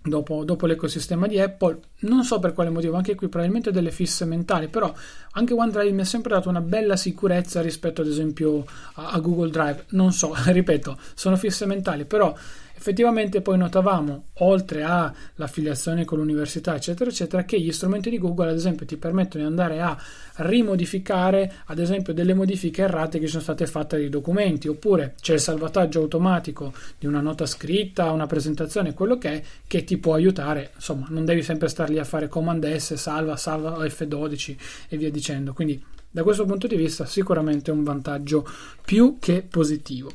Dopo, 0.08 0.43
dopo, 0.46 0.65
l'ecosistema 0.65 1.28
di 1.28 1.39
Apple. 1.39 1.80
Non 2.00 2.24
so 2.24 2.39
per 2.39 2.54
quale 2.54 2.70
motivo, 2.70 2.96
anche 2.96 3.15
qui 3.15 3.28
probabilmente 3.28 3.72
delle 3.72 3.91
fisse 3.91 4.24
mentali, 4.26 4.70
però 4.70 4.93
anche 5.32 5.54
OneDrive 5.54 5.91
mi 5.91 6.02
ha 6.02 6.06
sempre 6.06 6.34
dato 6.34 6.48
una 6.50 6.62
bella 6.62 6.96
sicurezza 6.96 7.62
rispetto 7.62 8.02
ad 8.02 8.08
esempio 8.08 8.63
a, 8.96 9.10
a 9.10 9.20
Google 9.20 9.50
Drive. 9.50 9.86
Non 9.89 10.13
so, 10.13 10.34
ripeto, 10.46 10.98
sono 11.13 11.36
fisse 11.36 11.65
mentali, 11.65 12.06
però 12.06 12.34
effettivamente 12.78 13.42
poi 13.42 13.58
notavamo, 13.58 14.26
oltre 14.36 14.84
all'affiliazione 14.84 16.06
con 16.06 16.20
l'università, 16.20 16.76
eccetera, 16.76 17.10
eccetera, 17.10 17.44
che 17.44 17.60
gli 17.60 17.72
strumenti 17.72 18.12
di 18.12 18.20
Google, 18.20 18.52
ad 18.52 18.56
esempio, 18.56 18.86
ti 18.86 18.98
permettono 18.98 19.44
di 19.44 19.50
andare 19.50 19.82
a 19.82 19.98
rimodificare, 20.36 21.52
ad 21.66 21.80
esempio, 21.80 22.13
delle 22.13 22.36
modifiche 22.36 22.84
errate 22.84 23.18
che 23.18 23.26
sono 23.28 23.42
state 23.42 23.66
fatte 23.66 23.96
ai 23.96 24.10
documenti, 24.10 24.68
oppure 24.68 25.16
c'è 25.20 25.34
il 25.34 25.40
salvataggio 25.40 26.02
automatico 26.02 26.72
di 27.00 27.08
una 27.08 27.20
nota 27.20 27.48
scritta, 27.48 28.12
una 28.12 28.28
presentazione, 28.28 28.94
quello 28.94 29.18
che 29.18 29.32
è, 29.32 29.44
che 29.66 29.84
ti 29.84 29.98
può 29.98 30.13
aiutare. 30.13 30.72
Insomma, 30.76 31.08
non 31.10 31.26
devi 31.26 31.42
sempre 31.42 31.70
star 31.70 31.90
lì 31.90 31.98
a 31.98 32.04
fare 32.04 32.28
Command 32.28 32.76
S, 32.76 32.94
salva, 32.94 33.36
salva 33.38 33.84
F12 33.84 34.56
e 34.88 34.98
via 34.98 35.10
dicendo. 35.10 35.54
Quindi, 35.54 35.84
da 36.12 36.22
questo 36.22 36.46
punto 36.46 36.68
di 36.68 36.76
vista, 36.76 37.06
sicuramente 37.08 37.72
un 37.72 37.84
vantaggio 37.84 38.48
più 38.86 39.18
che 39.20 39.44
positivo. 39.50 40.12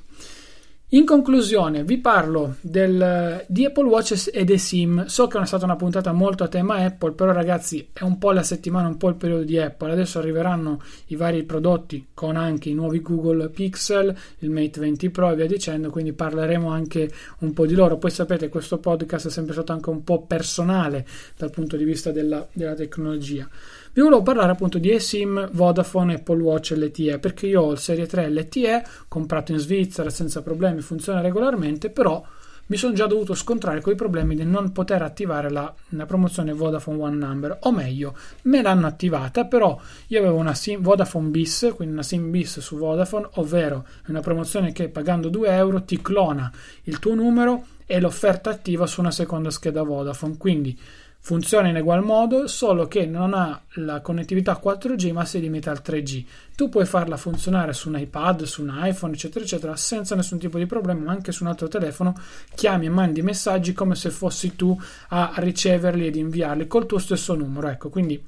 In 0.94 1.06
conclusione, 1.06 1.84
vi 1.84 1.96
parlo 1.96 2.56
del, 2.60 3.46
di 3.48 3.64
Apple 3.64 3.86
Watch 3.86 4.28
e 4.30 4.44
dei 4.44 4.58
SIM. 4.58 5.06
So 5.06 5.26
che 5.26 5.38
è 5.38 5.46
stata 5.46 5.64
una 5.64 5.74
puntata 5.74 6.12
molto 6.12 6.44
a 6.44 6.48
tema 6.48 6.84
Apple, 6.84 7.12
però 7.12 7.32
ragazzi 7.32 7.88
è 7.94 8.02
un 8.02 8.18
po' 8.18 8.30
la 8.30 8.42
settimana, 8.42 8.88
un 8.88 8.98
po' 8.98 9.08
il 9.08 9.14
periodo 9.14 9.42
di 9.42 9.56
Apple. 9.56 9.90
Adesso 9.90 10.18
arriveranno 10.18 10.82
i 11.06 11.16
vari 11.16 11.44
prodotti 11.44 12.08
con 12.12 12.36
anche 12.36 12.68
i 12.68 12.74
nuovi 12.74 13.00
Google 13.00 13.48
Pixel, 13.48 14.14
il 14.40 14.50
Mate 14.50 14.80
20 14.80 15.08
Pro 15.08 15.30
e 15.30 15.34
via 15.34 15.46
dicendo, 15.46 15.88
quindi 15.88 16.12
parleremo 16.12 16.68
anche 16.68 17.10
un 17.38 17.54
po' 17.54 17.64
di 17.64 17.72
loro. 17.72 17.96
Poi 17.96 18.10
sapete, 18.10 18.50
questo 18.50 18.76
podcast 18.76 19.28
è 19.28 19.30
sempre 19.30 19.54
stato 19.54 19.72
anche 19.72 19.88
un 19.88 20.04
po' 20.04 20.26
personale 20.26 21.06
dal 21.38 21.48
punto 21.48 21.78
di 21.78 21.84
vista 21.84 22.10
della, 22.10 22.46
della 22.52 22.74
tecnologia. 22.74 23.48
Vi 23.94 24.00
volevo 24.00 24.22
parlare 24.22 24.52
appunto 24.52 24.78
di 24.78 24.90
eSIM, 24.90 25.50
Vodafone, 25.52 26.14
Apple 26.14 26.40
Watch 26.40 26.70
LTE 26.74 27.18
perché 27.18 27.46
io 27.46 27.60
ho 27.60 27.72
il 27.72 27.78
Serie 27.78 28.06
3 28.06 28.30
LTE 28.30 28.84
comprato 29.06 29.52
in 29.52 29.58
Svizzera 29.58 30.08
senza 30.08 30.40
problemi, 30.40 30.80
funziona 30.80 31.20
regolarmente, 31.20 31.90
però 31.90 32.24
mi 32.68 32.78
sono 32.78 32.94
già 32.94 33.04
dovuto 33.04 33.34
scontrare 33.34 33.82
con 33.82 33.92
i 33.92 33.96
problemi 33.96 34.34
di 34.34 34.46
non 34.46 34.72
poter 34.72 35.02
attivare 35.02 35.50
la, 35.50 35.70
la, 35.90 36.06
promozione 36.06 36.54
Vodafone 36.54 37.02
One 37.02 37.16
Number, 37.16 37.58
o 37.64 37.70
meglio, 37.70 38.16
me 38.44 38.62
l'hanno 38.62 38.86
attivata, 38.86 39.44
però 39.44 39.78
io 40.06 40.18
avevo 40.20 40.36
una 40.36 40.54
SIM 40.54 40.80
Vodafone 40.80 41.28
bis, 41.28 41.70
quindi 41.76 41.92
una 41.92 42.02
SIM 42.02 42.30
bis 42.30 42.60
su 42.60 42.78
Vodafone, 42.78 43.28
ovvero 43.34 43.84
una 44.06 44.20
promozione 44.20 44.72
che 44.72 44.88
pagando 44.88 45.28
2 45.28 45.50
euro 45.50 45.82
ti 45.82 46.00
clona 46.00 46.50
il 46.84 46.98
tuo 46.98 47.14
numero 47.14 47.64
e 47.84 48.00
l'offerta 48.00 48.48
attiva 48.48 48.86
su 48.86 49.00
una 49.00 49.10
seconda 49.10 49.50
scheda 49.50 49.82
Vodafone, 49.82 50.38
quindi 50.38 50.78
Funziona 51.24 51.68
in 51.68 51.76
egual 51.76 52.02
modo, 52.02 52.48
solo 52.48 52.88
che 52.88 53.06
non 53.06 53.32
ha 53.32 53.62
la 53.74 54.00
connettività 54.00 54.60
4G 54.60 55.12
ma 55.12 55.24
si 55.24 55.38
limita 55.38 55.70
al 55.70 55.80
3G. 55.80 56.24
Tu 56.56 56.68
puoi 56.68 56.84
farla 56.84 57.16
funzionare 57.16 57.72
su 57.72 57.88
un 57.88 57.96
iPad, 57.96 58.42
su 58.42 58.62
un 58.62 58.76
iPhone, 58.82 59.12
eccetera, 59.12 59.44
eccetera, 59.44 59.76
senza 59.76 60.16
nessun 60.16 60.38
tipo 60.38 60.58
di 60.58 60.66
problema, 60.66 61.04
ma 61.04 61.12
anche 61.12 61.30
su 61.30 61.44
un 61.44 61.50
altro 61.50 61.68
telefono 61.68 62.16
chiami 62.56 62.86
e 62.86 62.88
mandi 62.88 63.22
messaggi 63.22 63.72
come 63.72 63.94
se 63.94 64.10
fossi 64.10 64.56
tu 64.56 64.76
a 65.10 65.34
riceverli 65.36 66.08
ed 66.08 66.16
inviarli 66.16 66.66
col 66.66 66.86
tuo 66.86 66.98
stesso 66.98 67.36
numero. 67.36 67.68
Ecco, 67.68 67.88
quindi 67.88 68.20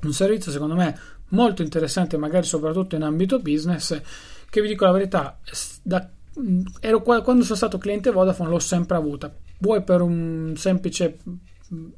un 0.00 0.12
servizio 0.14 0.50
secondo 0.50 0.74
me 0.74 0.98
molto 1.28 1.60
interessante, 1.60 2.16
magari 2.16 2.46
soprattutto 2.46 2.96
in 2.96 3.02
ambito 3.02 3.40
business, 3.40 4.00
che 4.48 4.62
vi 4.62 4.68
dico 4.68 4.86
la 4.86 4.92
verità, 4.92 5.38
da, 5.82 6.08
ero, 6.80 7.02
quando 7.02 7.44
sono 7.44 7.56
stato 7.56 7.76
cliente 7.76 8.10
Vodafone 8.10 8.48
l'ho 8.48 8.58
sempre 8.58 8.96
avuta. 8.96 9.30
Vuoi 9.58 9.82
per 9.82 10.00
un 10.00 10.54
semplice 10.56 11.18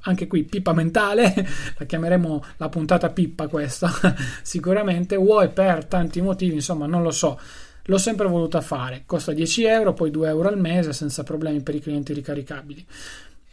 anche 0.00 0.26
qui 0.26 0.44
pippa 0.44 0.72
mentale, 0.72 1.34
la 1.76 1.84
chiameremo 1.84 2.44
la 2.56 2.68
puntata 2.68 3.10
pippa 3.10 3.48
questa, 3.48 3.90
sicuramente, 4.42 5.16
vuoi 5.16 5.50
per 5.50 5.84
tanti 5.86 6.20
motivi, 6.20 6.54
insomma 6.54 6.86
non 6.86 7.02
lo 7.02 7.10
so, 7.10 7.38
l'ho 7.82 7.98
sempre 7.98 8.28
voluta 8.28 8.60
fare, 8.60 9.02
costa 9.06 9.32
10 9.32 9.64
euro, 9.64 9.92
poi 9.92 10.10
2 10.10 10.28
euro 10.28 10.48
al 10.48 10.58
mese 10.58 10.92
senza 10.92 11.22
problemi 11.22 11.60
per 11.62 11.74
i 11.74 11.80
clienti 11.80 12.12
ricaricabili. 12.12 12.86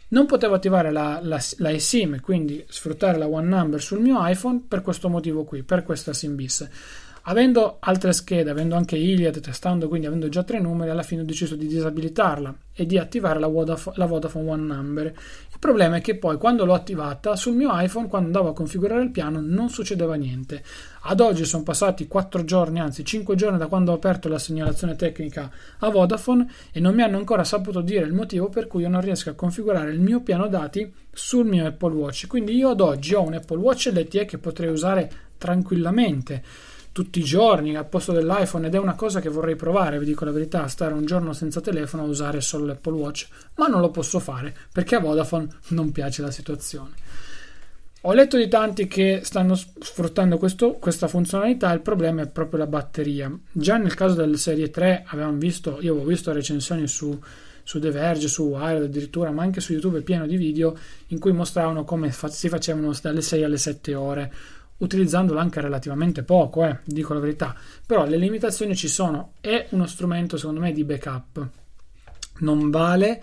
Non 0.08 0.26
potevo 0.26 0.54
attivare 0.54 0.92
la, 0.92 1.18
la, 1.20 1.42
la 1.56 1.72
eSIM, 1.72 2.20
quindi 2.20 2.64
sfruttare 2.68 3.18
la 3.18 3.26
One 3.26 3.48
Number 3.48 3.80
sul 3.82 4.00
mio 4.00 4.24
iPhone 4.24 4.62
per 4.68 4.80
questo 4.80 5.08
motivo 5.08 5.42
qui, 5.42 5.64
per 5.64 5.82
questa 5.82 6.12
SIM 6.12 6.36
bis. 6.36 6.68
Avendo 7.28 7.78
altre 7.80 8.12
schede, 8.12 8.50
avendo 8.50 8.76
anche 8.76 8.96
Iliad, 8.96 9.40
testando 9.40 9.88
quindi 9.88 10.06
avendo 10.06 10.28
già 10.28 10.44
tre 10.44 10.60
numeri, 10.60 10.90
alla 10.90 11.02
fine 11.02 11.22
ho 11.22 11.24
deciso 11.24 11.56
di 11.56 11.66
disabilitarla 11.66 12.54
e 12.72 12.86
di 12.86 12.98
attivare 12.98 13.40
la 13.40 13.48
Vodafone, 13.48 13.96
la 13.98 14.06
Vodafone 14.06 14.48
One 14.48 14.62
Number. 14.62 15.06
Il 15.06 15.58
problema 15.58 15.96
è 15.96 16.00
che 16.00 16.16
poi 16.18 16.36
quando 16.36 16.64
l'ho 16.64 16.74
attivata 16.74 17.34
sul 17.34 17.54
mio 17.54 17.70
iPhone, 17.72 18.06
quando 18.06 18.28
andavo 18.28 18.50
a 18.50 18.52
configurare 18.52 19.02
il 19.02 19.10
piano, 19.10 19.40
non 19.40 19.70
succedeva 19.70 20.14
niente. 20.14 20.62
Ad 21.00 21.18
oggi 21.18 21.44
sono 21.44 21.64
passati 21.64 22.06
4 22.06 22.44
giorni, 22.44 22.78
anzi 22.78 23.04
5 23.04 23.34
giorni 23.34 23.58
da 23.58 23.66
quando 23.66 23.90
ho 23.90 23.96
aperto 23.96 24.28
la 24.28 24.38
segnalazione 24.38 24.94
tecnica 24.94 25.50
a 25.78 25.90
Vodafone 25.90 26.48
e 26.70 26.78
non 26.78 26.94
mi 26.94 27.02
hanno 27.02 27.16
ancora 27.16 27.42
saputo 27.42 27.80
dire 27.80 28.04
il 28.04 28.12
motivo 28.12 28.50
per 28.50 28.68
cui 28.68 28.82
io 28.82 28.88
non 28.88 29.00
riesco 29.00 29.30
a 29.30 29.34
configurare 29.34 29.90
il 29.90 30.00
mio 30.00 30.20
piano 30.20 30.46
dati 30.46 30.92
sul 31.10 31.44
mio 31.44 31.66
Apple 31.66 31.92
Watch. 31.92 32.28
Quindi 32.28 32.54
io 32.54 32.68
ad 32.68 32.80
oggi 32.80 33.14
ho 33.14 33.22
un 33.22 33.34
Apple 33.34 33.58
Watch 33.58 33.90
LTE 33.92 34.26
che 34.26 34.38
potrei 34.38 34.70
usare 34.70 35.10
tranquillamente 35.38 36.74
tutti 36.96 37.18
i 37.18 37.24
giorni 37.24 37.76
al 37.76 37.86
posto 37.86 38.12
dell'iPhone 38.12 38.68
ed 38.68 38.74
è 38.74 38.78
una 38.78 38.94
cosa 38.94 39.20
che 39.20 39.28
vorrei 39.28 39.54
provare, 39.54 39.98
vi 39.98 40.06
dico 40.06 40.24
la 40.24 40.30
verità, 40.30 40.66
stare 40.66 40.94
un 40.94 41.04
giorno 41.04 41.34
senza 41.34 41.60
telefono 41.60 42.04
a 42.04 42.06
usare 42.06 42.40
solo 42.40 42.64
l'Apple 42.64 42.94
Watch, 42.94 43.28
ma 43.56 43.66
non 43.66 43.82
lo 43.82 43.90
posso 43.90 44.18
fare 44.18 44.56
perché 44.72 44.94
a 44.94 45.00
Vodafone 45.00 45.46
non 45.68 45.92
piace 45.92 46.22
la 46.22 46.30
situazione. 46.30 46.92
Ho 48.00 48.14
letto 48.14 48.38
di 48.38 48.48
tanti 48.48 48.86
che 48.86 49.20
stanno 49.24 49.54
sfruttando 49.54 50.38
questo, 50.38 50.76
questa 50.76 51.06
funzionalità, 51.06 51.70
il 51.70 51.82
problema 51.82 52.22
è 52.22 52.28
proprio 52.28 52.60
la 52.60 52.66
batteria. 52.66 53.30
Già 53.52 53.76
nel 53.76 53.92
caso 53.92 54.14
del 54.14 54.38
Serie 54.38 54.70
3 54.70 55.04
avevamo 55.08 55.36
visto, 55.36 55.76
io 55.82 55.92
avevo 55.92 56.06
visto 56.06 56.32
recensioni 56.32 56.86
su, 56.86 57.14
su 57.62 57.78
The 57.78 57.90
Verge, 57.90 58.26
su 58.26 58.44
Wired 58.44 58.84
addirittura, 58.84 59.30
ma 59.32 59.42
anche 59.42 59.60
su 59.60 59.72
YouTube 59.72 60.00
pieno 60.00 60.26
di 60.26 60.38
video 60.38 60.74
in 61.08 61.18
cui 61.18 61.32
mostravano 61.32 61.84
come 61.84 62.10
fa- 62.10 62.28
si 62.28 62.48
facevano 62.48 62.90
dalle 63.02 63.20
6 63.20 63.42
alle 63.42 63.58
7 63.58 63.94
ore 63.94 64.32
utilizzandolo 64.78 65.38
anche 65.38 65.60
relativamente 65.60 66.22
poco, 66.22 66.64
eh, 66.64 66.80
dico 66.84 67.14
la 67.14 67.20
verità, 67.20 67.54
però 67.86 68.04
le 68.06 68.16
limitazioni 68.16 68.74
ci 68.74 68.88
sono, 68.88 69.32
è 69.40 69.66
uno 69.70 69.86
strumento 69.86 70.36
secondo 70.36 70.60
me 70.60 70.72
di 70.72 70.84
backup, 70.84 71.48
non 72.40 72.70
vale 72.70 73.22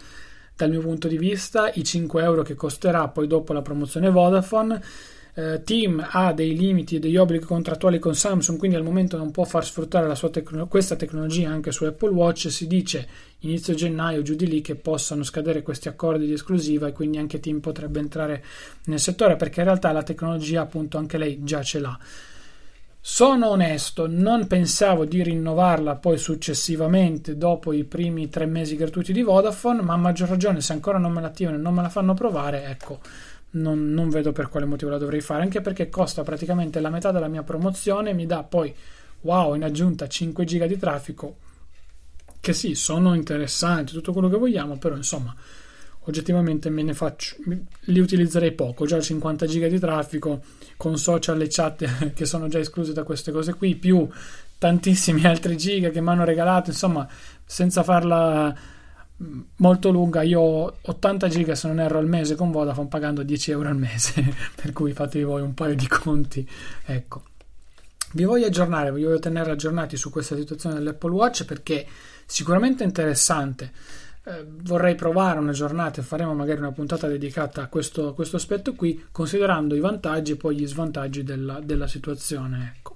dal 0.56 0.70
mio 0.70 0.82
punto 0.82 1.08
di 1.08 1.18
vista 1.18 1.72
i 1.74 1.84
5 1.84 2.24
euro 2.24 2.42
che 2.44 2.56
costerà 2.56 3.08
poi 3.08 3.28
dopo 3.28 3.54
la 3.54 3.62
promozione 3.62 4.10
Vodafone 4.10 4.82
eh, 5.36 5.64
Team 5.64 6.06
ha 6.12 6.32
dei 6.32 6.56
limiti 6.56 6.96
e 6.96 7.00
degli 7.00 7.18
obblighi 7.18 7.46
contrattuali 7.46 7.98
con 7.98 8.16
Samsung, 8.16 8.58
quindi 8.58 8.78
al 8.78 8.84
momento 8.84 9.18
non 9.18 9.32
può 9.32 9.44
far 9.44 9.66
sfruttare 9.66 10.14
tecno- 10.32 10.68
questa 10.68 10.96
tecnologia 10.96 11.50
anche 11.50 11.72
su 11.72 11.86
Apple 11.86 12.12
Watch. 12.12 12.52
Si 12.52 12.68
dice 12.68 13.08
inizio 13.40 13.74
gennaio 13.74 14.22
giù 14.22 14.36
di 14.36 14.48
lì 14.48 14.62
che 14.62 14.76
possano 14.76 15.24
scadere 15.24 15.64
questi 15.64 15.88
accordi 15.88 16.26
di 16.26 16.34
esclusiva 16.34 16.88
e 16.88 16.92
quindi 16.92 17.18
anche 17.18 17.40
Team 17.40 17.60
potrebbe 17.60 18.00
entrare 18.00 18.44
nel 18.86 19.00
settore 19.00 19.36
perché 19.36 19.62
in 19.62 19.66
realtà 19.66 19.92
la 19.92 20.04
tecnologia 20.04 20.62
appunto 20.62 20.98
anche 20.98 21.18
lei 21.18 21.44
già 21.44 21.64
ce 21.64 21.80
l'ha. 21.80 21.98
Sono 23.06 23.50
onesto, 23.50 24.08
non 24.08 24.48
pensavo 24.48 25.04
di 25.04 25.24
rinnovarla 25.24 25.98
poi 25.98 26.18
successivamente 26.18 27.38
dopo 27.38 27.74
i 27.74 27.84
primi 27.84 28.30
tre 28.30 28.46
mesi 28.46 28.78
gratuiti 28.78 29.12
di 29.12 29.24
Vodafone, 29.24 29.82
ma 29.82 29.92
a 29.92 29.98
maggior 29.98 30.30
ragione 30.30 30.62
se 30.62 30.72
ancora 30.72 31.00
non 31.00 31.12
me 31.12 31.20
la 31.20 31.28
attivano 31.28 31.58
e 31.58 31.60
non 31.60 31.74
me 31.74 31.82
la 31.82 31.90
fanno 31.90 32.14
provare, 32.14 32.64
ecco, 32.64 33.02
non, 33.54 33.92
non, 33.92 34.10
vedo 34.10 34.32
per 34.32 34.50
quale 34.50 34.66
motivo 34.66 34.92
la 34.92 34.98
dovrei 34.98 35.22
fare, 35.22 35.44
anche 35.44 35.62
perché 35.62 35.90
costa 35.90 36.24
praticamente 36.24 36.80
la 36.80 36.90
metà 36.90 37.12
della 37.12 37.28
mia 37.28 37.44
promozione 37.44 38.12
e 38.12 38.14
mi 38.14 38.26
dà 38.26 38.44
poi, 38.44 38.74
wow, 39.22 39.56
in 39.56 39.64
aggiunta 39.64 40.08
5 40.08 40.46
giga 40.46 40.68
di 40.68 40.78
traffico, 40.78 41.38
che 42.40 42.54
sì, 42.54 42.76
sono 42.76 43.14
interessanti, 43.14 43.94
tutto 43.94 44.12
quello 44.12 44.30
che 44.30 44.38
vogliamo, 44.38 44.78
però 44.78 44.96
insomma, 44.96 45.34
oggettivamente 46.06 46.70
me 46.70 46.84
ne 46.84 46.94
faccio, 46.94 47.36
li 47.80 48.00
utilizzerei 48.00 48.52
poco, 48.54 48.86
già 48.86 49.00
50 49.00 49.46
giga 49.46 49.68
di 49.68 49.80
traffico 49.80 50.42
con 50.76 50.98
social 50.98 51.42
e 51.42 51.48
chat 51.50 52.14
che 52.14 52.26
sono 52.26 52.48
già 52.48 52.60
esclusi 52.60 52.94
da 52.94 53.04
queste 53.04 53.32
cose 53.32 53.54
qui, 53.54 53.76
più 53.76 54.08
tantissimi 54.58 55.24
altri 55.28 55.58
giga 55.58 55.90
che 55.90 56.02
mi 56.02 56.10
hanno 56.10 56.26
regalato, 56.26 56.72
insomma, 56.72 57.08
senza 57.46 57.84
farla 57.84 58.56
molto 59.58 59.90
lunga. 59.90 60.22
Io 60.22 60.40
ho 60.40 60.76
80 60.82 61.28
giga 61.28 61.56
se 61.56 61.68
non 61.68 61.80
erro 61.80 62.00
al 62.00 62.08
mese 62.08 62.36
con 62.36 62.52
Vodafone 62.52 62.88
pagando 62.88 63.24
10 63.24 63.52
euro 63.52 63.70
al 63.70 63.78
mese, 63.78 64.24
per 64.56 64.74
cui 64.74 64.94
fatevi 64.94 65.24
voi 65.24 65.42
un 65.42 65.54
paio 65.54 65.76
di 65.76 65.88
conti. 65.88 66.48
Ecco. 66.86 67.24
Vi 68.14 68.26
voglio 68.26 68.46
aggiornare, 68.46 68.92
vi 68.92 69.04
voglio 69.04 69.20
tenere 69.20 69.52
aggiornati 69.52 69.98
su 69.98 70.12
questa 70.12 70.36
situazione 70.36 70.76
dell'Apple 70.76 71.12
Watch 71.12 71.46
perché 71.46 71.86
sicuramente 72.26 72.84
interessante. 72.84 73.72
Eh, 74.26 74.46
vorrei 74.48 74.96
provare 74.96 75.40
una 75.40 75.52
giornata 75.52 76.00
e 76.00 76.04
faremo 76.04 76.34
magari 76.34 76.60
una 76.60 76.72
puntata 76.72 77.08
dedicata 77.08 77.64
a 77.64 77.68
questo, 77.68 78.10
a 78.10 78.14
questo 78.14 78.38
aspetto 78.38 78.74
qui, 78.74 79.06
considerando 79.12 79.76
i 79.76 79.80
vantaggi 79.80 80.34
e 80.34 80.36
poi 80.38 80.56
gli 80.56 80.68
svantaggi 80.68 81.24
della, 81.24 81.60
della 81.60 81.88
situazione. 81.88 82.74
Ecco. 82.78 82.93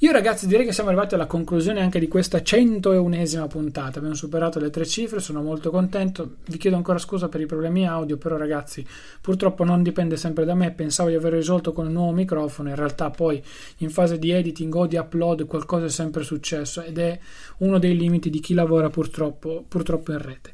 Io 0.00 0.12
ragazzi 0.12 0.46
direi 0.46 0.64
che 0.64 0.70
siamo 0.70 0.90
arrivati 0.90 1.16
alla 1.16 1.26
conclusione 1.26 1.80
anche 1.80 1.98
di 1.98 2.06
questa 2.06 2.38
101esima 2.38 3.48
puntata, 3.48 3.98
abbiamo 3.98 4.14
superato 4.14 4.60
le 4.60 4.70
tre 4.70 4.86
cifre, 4.86 5.18
sono 5.18 5.42
molto 5.42 5.72
contento, 5.72 6.36
vi 6.46 6.56
chiedo 6.56 6.76
ancora 6.76 6.98
scusa 6.98 7.28
per 7.28 7.40
i 7.40 7.46
problemi 7.46 7.84
audio, 7.84 8.16
però 8.16 8.36
ragazzi 8.36 8.86
purtroppo 9.20 9.64
non 9.64 9.82
dipende 9.82 10.16
sempre 10.16 10.44
da 10.44 10.54
me, 10.54 10.70
pensavo 10.70 11.08
di 11.08 11.16
aver 11.16 11.32
risolto 11.32 11.72
con 11.72 11.86
il 11.86 11.90
nuovo 11.90 12.12
microfono, 12.12 12.68
in 12.68 12.76
realtà 12.76 13.10
poi 13.10 13.42
in 13.78 13.90
fase 13.90 14.20
di 14.20 14.30
editing 14.30 14.72
o 14.72 14.86
di 14.86 14.94
upload 14.94 15.46
qualcosa 15.46 15.86
è 15.86 15.90
sempre 15.90 16.22
successo 16.22 16.80
ed 16.80 16.98
è 16.98 17.18
uno 17.56 17.80
dei 17.80 17.96
limiti 17.96 18.30
di 18.30 18.38
chi 18.38 18.54
lavora 18.54 18.90
purtroppo, 18.90 19.64
purtroppo 19.66 20.12
in 20.12 20.22
rete. 20.22 20.52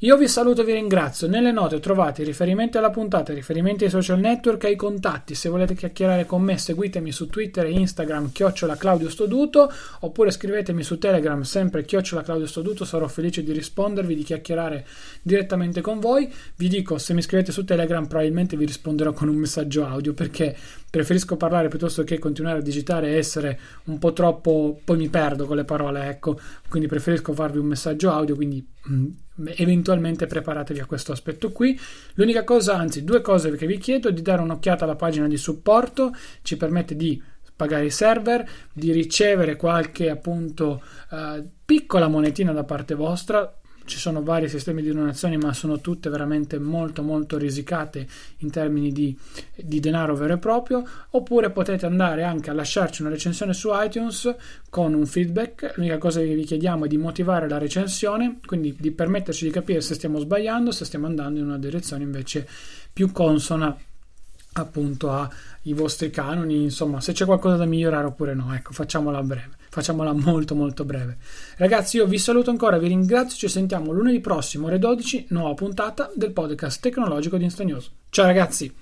Io 0.00 0.18
vi 0.18 0.28
saluto 0.28 0.60
e 0.60 0.64
vi 0.66 0.74
ringrazio. 0.74 1.26
Nelle 1.26 1.52
note 1.52 1.80
trovate 1.80 2.22
riferimenti 2.22 2.76
alla 2.76 2.90
puntata, 2.90 3.32
riferimenti 3.32 3.84
ai 3.84 3.90
social 3.90 4.20
network 4.20 4.64
e 4.64 4.66
ai 4.66 4.76
contatti. 4.76 5.34
Se 5.34 5.48
volete 5.48 5.74
chiacchierare 5.74 6.26
con 6.26 6.42
me, 6.42 6.58
seguitemi 6.58 7.10
su 7.10 7.28
Twitter 7.28 7.64
e 7.64 7.70
Instagram, 7.70 8.30
chiocciola 8.30 8.76
Claudio 8.76 9.08
Stoduto, 9.08 9.72
oppure 10.00 10.30
scrivetemi 10.30 10.82
su 10.82 10.98
Telegram, 10.98 11.40
sempre 11.40 11.86
chiocciola 11.86 12.20
Claudio 12.20 12.46
Stoduto. 12.46 12.84
Sarò 12.84 13.08
felice 13.08 13.42
di 13.42 13.52
rispondervi, 13.52 14.14
di 14.14 14.22
chiacchierare 14.22 14.86
direttamente 15.22 15.80
con 15.80 15.98
voi. 15.98 16.30
Vi 16.56 16.68
dico, 16.68 16.98
se 16.98 17.14
mi 17.14 17.22
scrivete 17.22 17.50
su 17.50 17.64
Telegram, 17.64 18.06
probabilmente 18.06 18.54
vi 18.58 18.66
risponderò 18.66 19.14
con 19.14 19.28
un 19.28 19.36
messaggio 19.36 19.86
audio 19.86 20.12
perché 20.12 20.54
preferisco 20.90 21.38
parlare 21.38 21.68
piuttosto 21.68 22.04
che 22.04 22.18
continuare 22.18 22.58
a 22.58 22.62
digitare 22.62 23.08
e 23.08 23.16
essere 23.16 23.58
un 23.84 23.98
po' 23.98 24.12
troppo. 24.12 24.78
poi 24.84 24.98
mi 24.98 25.08
perdo 25.08 25.46
con 25.46 25.56
le 25.56 25.64
parole, 25.64 26.06
ecco. 26.06 26.38
Quindi 26.68 26.86
preferisco 26.86 27.32
farvi 27.32 27.56
un 27.56 27.66
messaggio 27.66 28.10
audio, 28.10 28.34
quindi. 28.34 28.62
Eventualmente 29.44 30.26
preparatevi 30.26 30.80
a 30.80 30.86
questo 30.86 31.12
aspetto 31.12 31.52
qui. 31.52 31.78
L'unica 32.14 32.44
cosa, 32.44 32.76
anzi 32.76 33.04
due 33.04 33.20
cose 33.20 33.54
che 33.56 33.66
vi 33.66 33.78
chiedo 33.78 34.08
è 34.08 34.12
di 34.12 34.22
dare 34.22 34.42
un'occhiata 34.42 34.84
alla 34.84 34.96
pagina 34.96 35.28
di 35.28 35.36
supporto, 35.36 36.14
ci 36.42 36.56
permette 36.56 36.96
di 36.96 37.22
pagare 37.56 37.86
i 37.86 37.90
server, 37.90 38.46
di 38.72 38.92
ricevere 38.92 39.56
qualche 39.56 40.10
appunto 40.10 40.82
uh, 41.10 41.42
piccola 41.64 42.06
monetina 42.06 42.52
da 42.52 42.64
parte 42.64 42.94
vostra 42.94 43.55
ci 43.86 43.98
sono 43.98 44.22
vari 44.22 44.48
sistemi 44.48 44.82
di 44.82 44.92
donazioni, 44.92 45.36
ma 45.36 45.52
sono 45.52 45.80
tutte 45.80 46.10
veramente 46.10 46.58
molto 46.58 47.02
molto 47.02 47.38
risicate 47.38 48.06
in 48.38 48.50
termini 48.50 48.92
di, 48.92 49.16
di, 49.54 49.80
denaro 49.80 50.14
vero 50.14 50.34
e 50.34 50.38
proprio. 50.38 50.84
Oppure 51.10 51.50
potete 51.50 51.86
andare 51.86 52.22
anche 52.22 52.50
a 52.50 52.52
lasciarci 52.52 53.02
una 53.02 53.10
recensione 53.10 53.54
su 53.54 53.70
iTunes 53.72 54.34
con 54.68 54.92
un 54.92 55.06
feedback. 55.06 55.72
L'unica 55.76 55.98
cosa 55.98 56.20
che 56.20 56.34
vi 56.34 56.44
chiediamo 56.44 56.84
è 56.84 56.88
di 56.88 56.98
motivare 56.98 57.48
la 57.48 57.58
recensione, 57.58 58.40
quindi 58.44 58.76
di 58.78 58.90
permetterci 58.90 59.46
di 59.46 59.50
capire 59.50 59.80
se 59.80 59.94
stiamo 59.94 60.18
sbagliando, 60.18 60.70
se 60.70 60.84
stiamo 60.84 61.06
andando 61.06 61.38
in 61.38 61.46
una 61.46 61.58
direzione 61.58 62.02
invece 62.02 62.46
più 62.92 63.12
consona 63.12 63.76
appunto 64.60 65.12
ai 65.12 65.72
vostri 65.72 66.10
canoni, 66.10 66.62
insomma, 66.62 67.00
se 67.00 67.12
c'è 67.12 67.24
qualcosa 67.24 67.56
da 67.56 67.66
migliorare 67.66 68.06
oppure 68.06 68.34
no, 68.34 68.54
ecco, 68.54 68.72
facciamola 68.72 69.22
breve, 69.22 69.56
facciamola 69.76 70.12
molto 70.16 70.54
molto 70.54 70.84
breve. 70.84 71.18
Ragazzi, 71.58 71.98
io 71.98 72.06
vi 72.06 72.18
saluto 72.18 72.50
ancora, 72.50 72.78
vi 72.78 72.88
ringrazio, 72.88 73.36
ci 73.36 73.48
sentiamo 73.48 73.92
lunedì 73.92 74.20
prossimo 74.20 74.66
ore 74.66 74.78
12, 74.78 75.26
nuova 75.30 75.52
puntata 75.54 76.10
del 76.14 76.32
podcast 76.32 76.80
tecnologico 76.80 77.36
di 77.36 77.44
Insta 77.44 77.62
News. 77.62 77.90
Ciao 78.08 78.24
ragazzi! 78.24 78.72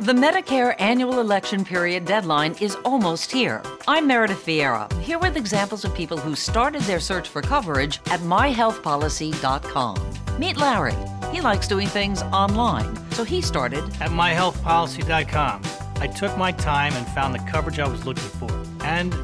The 0.00 0.12
Medicare 0.12 0.74
annual 0.78 1.20
election 1.20 1.64
period 1.64 2.04
deadline 2.04 2.54
is 2.60 2.76
almost 2.84 3.32
here. 3.32 3.62
I'm 3.88 4.06
Meredith 4.06 4.44
Vieira, 4.44 4.86
here 5.00 5.18
with 5.18 5.36
examples 5.36 5.84
of 5.84 5.94
people 5.94 6.18
who 6.18 6.34
started 6.34 6.82
their 6.82 7.00
search 7.00 7.28
for 7.28 7.40
coverage 7.40 7.98
at 8.10 8.20
myhealthpolicy.com. 8.20 9.96
Meet 10.38 10.58
Larry. 10.58 10.96
He 11.32 11.40
likes 11.40 11.66
doing 11.66 11.88
things 11.88 12.22
online, 12.24 12.94
so 13.12 13.24
he 13.24 13.40
started 13.40 13.84
at 14.00 14.10
myhealthpolicy.com. 14.10 15.62
I 16.00 16.06
took 16.08 16.36
my 16.36 16.52
time 16.52 16.92
and 16.94 17.06
found 17.08 17.34
the 17.34 17.50
coverage 17.50 17.78
I 17.78 17.88
was 17.88 18.04
looking 18.04 18.22
for. 18.38 18.50
And 18.84 19.14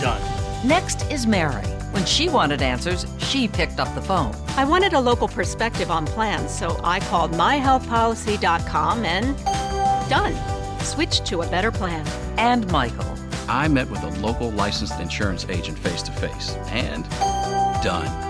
done. 0.00 0.20
Next 0.66 1.02
is 1.10 1.26
Mary. 1.26 1.66
When 1.92 2.04
she 2.04 2.28
wanted 2.28 2.62
answers, 2.62 3.06
she 3.18 3.48
picked 3.48 3.80
up 3.80 3.92
the 3.94 4.02
phone. 4.02 4.34
I 4.56 4.64
wanted 4.64 4.92
a 4.92 5.00
local 5.00 5.28
perspective 5.28 5.90
on 5.90 6.06
plans, 6.06 6.50
so 6.50 6.80
I 6.84 7.00
called 7.00 7.32
myhealthpolicy.com 7.32 9.04
and 9.04 9.36
done. 10.08 10.34
Switched 10.80 11.26
to 11.26 11.42
a 11.42 11.50
better 11.50 11.70
plan. 11.70 12.06
And 12.38 12.70
Michael. 12.70 13.14
I 13.48 13.68
met 13.68 13.90
with 13.90 14.02
a 14.02 14.20
local 14.20 14.50
licensed 14.50 15.00
insurance 15.00 15.44
agent 15.48 15.78
face 15.78 16.02
to 16.02 16.12
face 16.12 16.54
and 16.68 17.08
done. 17.82 18.29